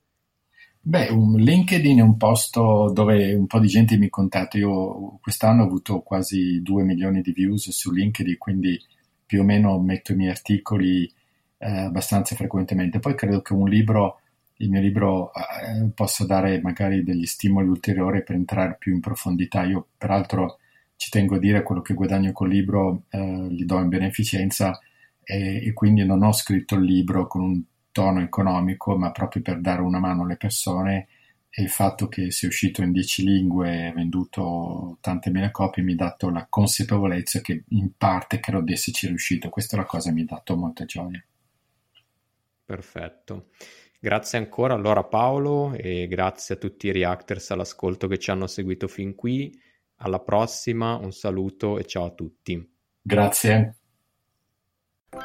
Beh, 0.86 1.08
un 1.08 1.36
LinkedIn 1.36 1.98
è 1.98 2.02
un 2.02 2.18
posto 2.18 2.90
dove 2.92 3.32
un 3.32 3.46
po' 3.46 3.58
di 3.58 3.68
gente 3.68 3.96
mi 3.96 4.10
contatta. 4.10 4.58
Io 4.58 5.18
quest'anno 5.22 5.62
ho 5.62 5.66
avuto 5.66 6.00
quasi 6.02 6.60
2 6.62 6.82
milioni 6.84 7.22
di 7.22 7.32
views 7.32 7.70
su 7.70 7.90
LinkedIn, 7.90 8.36
quindi 8.36 8.78
più 9.24 9.40
o 9.40 9.44
meno 9.44 9.80
metto 9.80 10.12
i 10.12 10.16
miei 10.16 10.30
articoli 10.30 11.10
eh, 11.58 11.70
abbastanza 11.70 12.34
frequentemente. 12.36 12.98
Poi 12.98 13.14
credo 13.14 13.40
che 13.40 13.54
un 13.54 13.66
libro, 13.66 14.20
il 14.56 14.68
mio 14.68 14.80
libro, 14.82 15.32
eh, 15.32 15.88
possa 15.94 16.26
dare 16.26 16.60
magari 16.60 17.02
degli 17.02 17.24
stimoli 17.24 17.66
ulteriori 17.66 18.22
per 18.22 18.34
entrare 18.36 18.76
più 18.78 18.92
in 18.92 19.00
profondità. 19.00 19.64
Io, 19.64 19.88
peraltro, 19.96 20.58
ci 20.96 21.08
tengo 21.08 21.36
a 21.36 21.38
dire 21.38 21.62
quello 21.62 21.80
che 21.80 21.94
guadagno 21.94 22.32
col 22.32 22.50
libro, 22.50 23.04
eh, 23.08 23.46
li 23.48 23.64
do 23.64 23.78
in 23.80 23.88
beneficenza 23.88 24.78
e, 25.22 25.66
e 25.66 25.72
quindi 25.72 26.04
non 26.04 26.22
ho 26.22 26.32
scritto 26.32 26.74
il 26.74 26.84
libro 26.84 27.26
con 27.26 27.42
un 27.42 27.62
tono 27.94 28.20
economico, 28.20 28.98
ma 28.98 29.12
proprio 29.12 29.40
per 29.40 29.60
dare 29.60 29.80
una 29.80 30.00
mano 30.00 30.24
alle 30.24 30.36
persone 30.36 31.06
e 31.48 31.62
il 31.62 31.68
fatto 31.68 32.08
che 32.08 32.32
sia 32.32 32.48
uscito 32.48 32.82
in 32.82 32.90
dieci 32.90 33.22
lingue 33.22 33.86
e 33.86 33.92
venduto 33.92 34.98
tante 35.00 35.30
mille 35.30 35.52
copie 35.52 35.84
mi 35.84 35.92
ha 35.92 35.96
dato 35.96 36.28
la 36.28 36.48
consapevolezza 36.50 37.40
che 37.40 37.62
in 37.68 37.92
parte 37.96 38.40
credo 38.40 38.60
di 38.60 38.72
esserci 38.72 39.06
riuscito. 39.06 39.50
Questa 39.50 39.76
è 39.76 39.78
la 39.78 39.86
cosa 39.86 40.08
che 40.08 40.16
mi 40.16 40.22
ha 40.22 40.26
dato 40.26 40.56
molta 40.56 40.84
gioia. 40.84 41.24
Perfetto. 42.64 43.50
Grazie 44.00 44.38
ancora 44.38 44.74
allora 44.74 45.04
Paolo 45.04 45.74
e 45.74 46.08
grazie 46.08 46.56
a 46.56 46.58
tutti 46.58 46.88
i 46.88 46.92
reactors 46.92 47.52
all'ascolto 47.52 48.08
che 48.08 48.18
ci 48.18 48.32
hanno 48.32 48.48
seguito 48.48 48.88
fin 48.88 49.14
qui. 49.14 49.56
Alla 49.98 50.18
prossima, 50.18 50.96
un 50.96 51.12
saluto 51.12 51.78
e 51.78 51.84
ciao 51.84 52.06
a 52.06 52.10
tutti. 52.10 52.68
Grazie. 53.00 53.76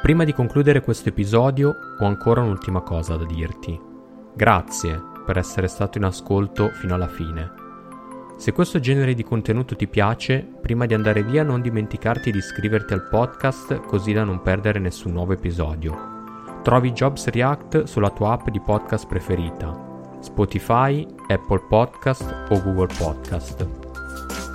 Prima 0.01 0.23
di 0.23 0.33
concludere 0.33 0.81
questo 0.81 1.09
episodio 1.09 1.75
ho 1.99 2.05
ancora 2.05 2.41
un'ultima 2.41 2.81
cosa 2.81 3.15
da 3.15 3.25
dirti. 3.25 3.79
Grazie 4.33 5.01
per 5.25 5.37
essere 5.37 5.67
stato 5.67 5.97
in 5.97 6.05
ascolto 6.05 6.69
fino 6.69 6.95
alla 6.95 7.07
fine. 7.07 7.51
Se 8.37 8.53
questo 8.53 8.79
genere 8.79 9.13
di 9.13 9.23
contenuto 9.23 9.75
ti 9.75 9.87
piace, 9.87 10.47
prima 10.61 10.85
di 10.85 10.93
andare 10.93 11.23
via 11.23 11.43
non 11.43 11.61
dimenticarti 11.61 12.31
di 12.31 12.37
iscriverti 12.37 12.93
al 12.93 13.09
podcast 13.09 13.81
così 13.81 14.13
da 14.13 14.23
non 14.23 14.41
perdere 14.41 14.79
nessun 14.79 15.11
nuovo 15.11 15.33
episodio. 15.33 16.17
Trovi 16.63 16.93
Jobs 16.93 17.27
React 17.27 17.83
sulla 17.83 18.09
tua 18.09 18.31
app 18.31 18.47
di 18.47 18.61
podcast 18.61 19.07
preferita, 19.07 20.17
Spotify, 20.21 21.05
Apple 21.27 21.65
Podcast 21.67 22.45
o 22.49 22.61
Google 22.61 22.93
Podcast. 22.97 23.67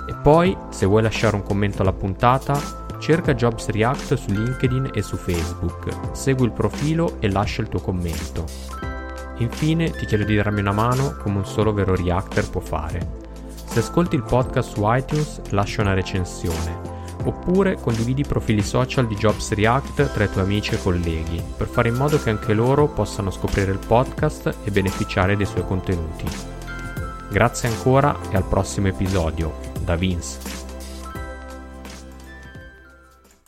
E 0.07 0.15
poi, 0.23 0.57
se 0.69 0.87
vuoi 0.87 1.03
lasciare 1.03 1.35
un 1.35 1.43
commento 1.43 1.83
alla 1.83 1.93
puntata, 1.93 2.84
Cerca 3.05 3.35
Jobs 3.35 3.67
React 3.67 4.15
su 4.15 4.31
LinkedIn 4.31 4.89
e 4.91 5.03
su 5.03 5.15
Facebook, 5.15 6.15
segui 6.15 6.45
il 6.45 6.51
profilo 6.51 7.17
e 7.19 7.29
lascia 7.29 7.61
il 7.61 7.69
tuo 7.69 7.79
commento. 7.79 8.45
Infine 9.37 9.91
ti 9.91 10.07
chiedo 10.07 10.23
di 10.23 10.35
darmi 10.35 10.61
una 10.61 10.71
mano 10.71 11.15
come 11.21 11.37
un 11.37 11.45
solo 11.45 11.71
vero 11.71 11.95
Reactor 11.95 12.49
può 12.49 12.61
fare. 12.61 13.07
Se 13.63 13.77
ascolti 13.77 14.15
il 14.15 14.23
podcast 14.23 14.71
su 14.71 14.81
iTunes 14.85 15.39
lascia 15.51 15.83
una 15.83 15.93
recensione, 15.93 16.79
oppure 17.25 17.75
condividi 17.75 18.21
i 18.21 18.27
profili 18.27 18.63
social 18.63 19.05
di 19.05 19.13
Jobs 19.13 19.51
React 19.51 20.11
tra 20.11 20.23
i 20.23 20.31
tuoi 20.31 20.43
amici 20.43 20.73
e 20.73 20.81
colleghi, 20.81 21.43
per 21.55 21.67
fare 21.67 21.89
in 21.89 21.95
modo 21.95 22.19
che 22.19 22.31
anche 22.31 22.55
loro 22.55 22.87
possano 22.87 23.29
scoprire 23.29 23.71
il 23.71 23.85
podcast 23.85 24.51
e 24.63 24.71
beneficiare 24.71 25.37
dei 25.37 25.45
suoi 25.45 25.63
contenuti. 25.67 26.25
Grazie 27.29 27.69
ancora 27.69 28.17
e 28.31 28.35
al 28.35 28.47
prossimo 28.47 28.87
episodio. 28.87 29.53
Da 29.83 29.95
Vince. 29.95 30.64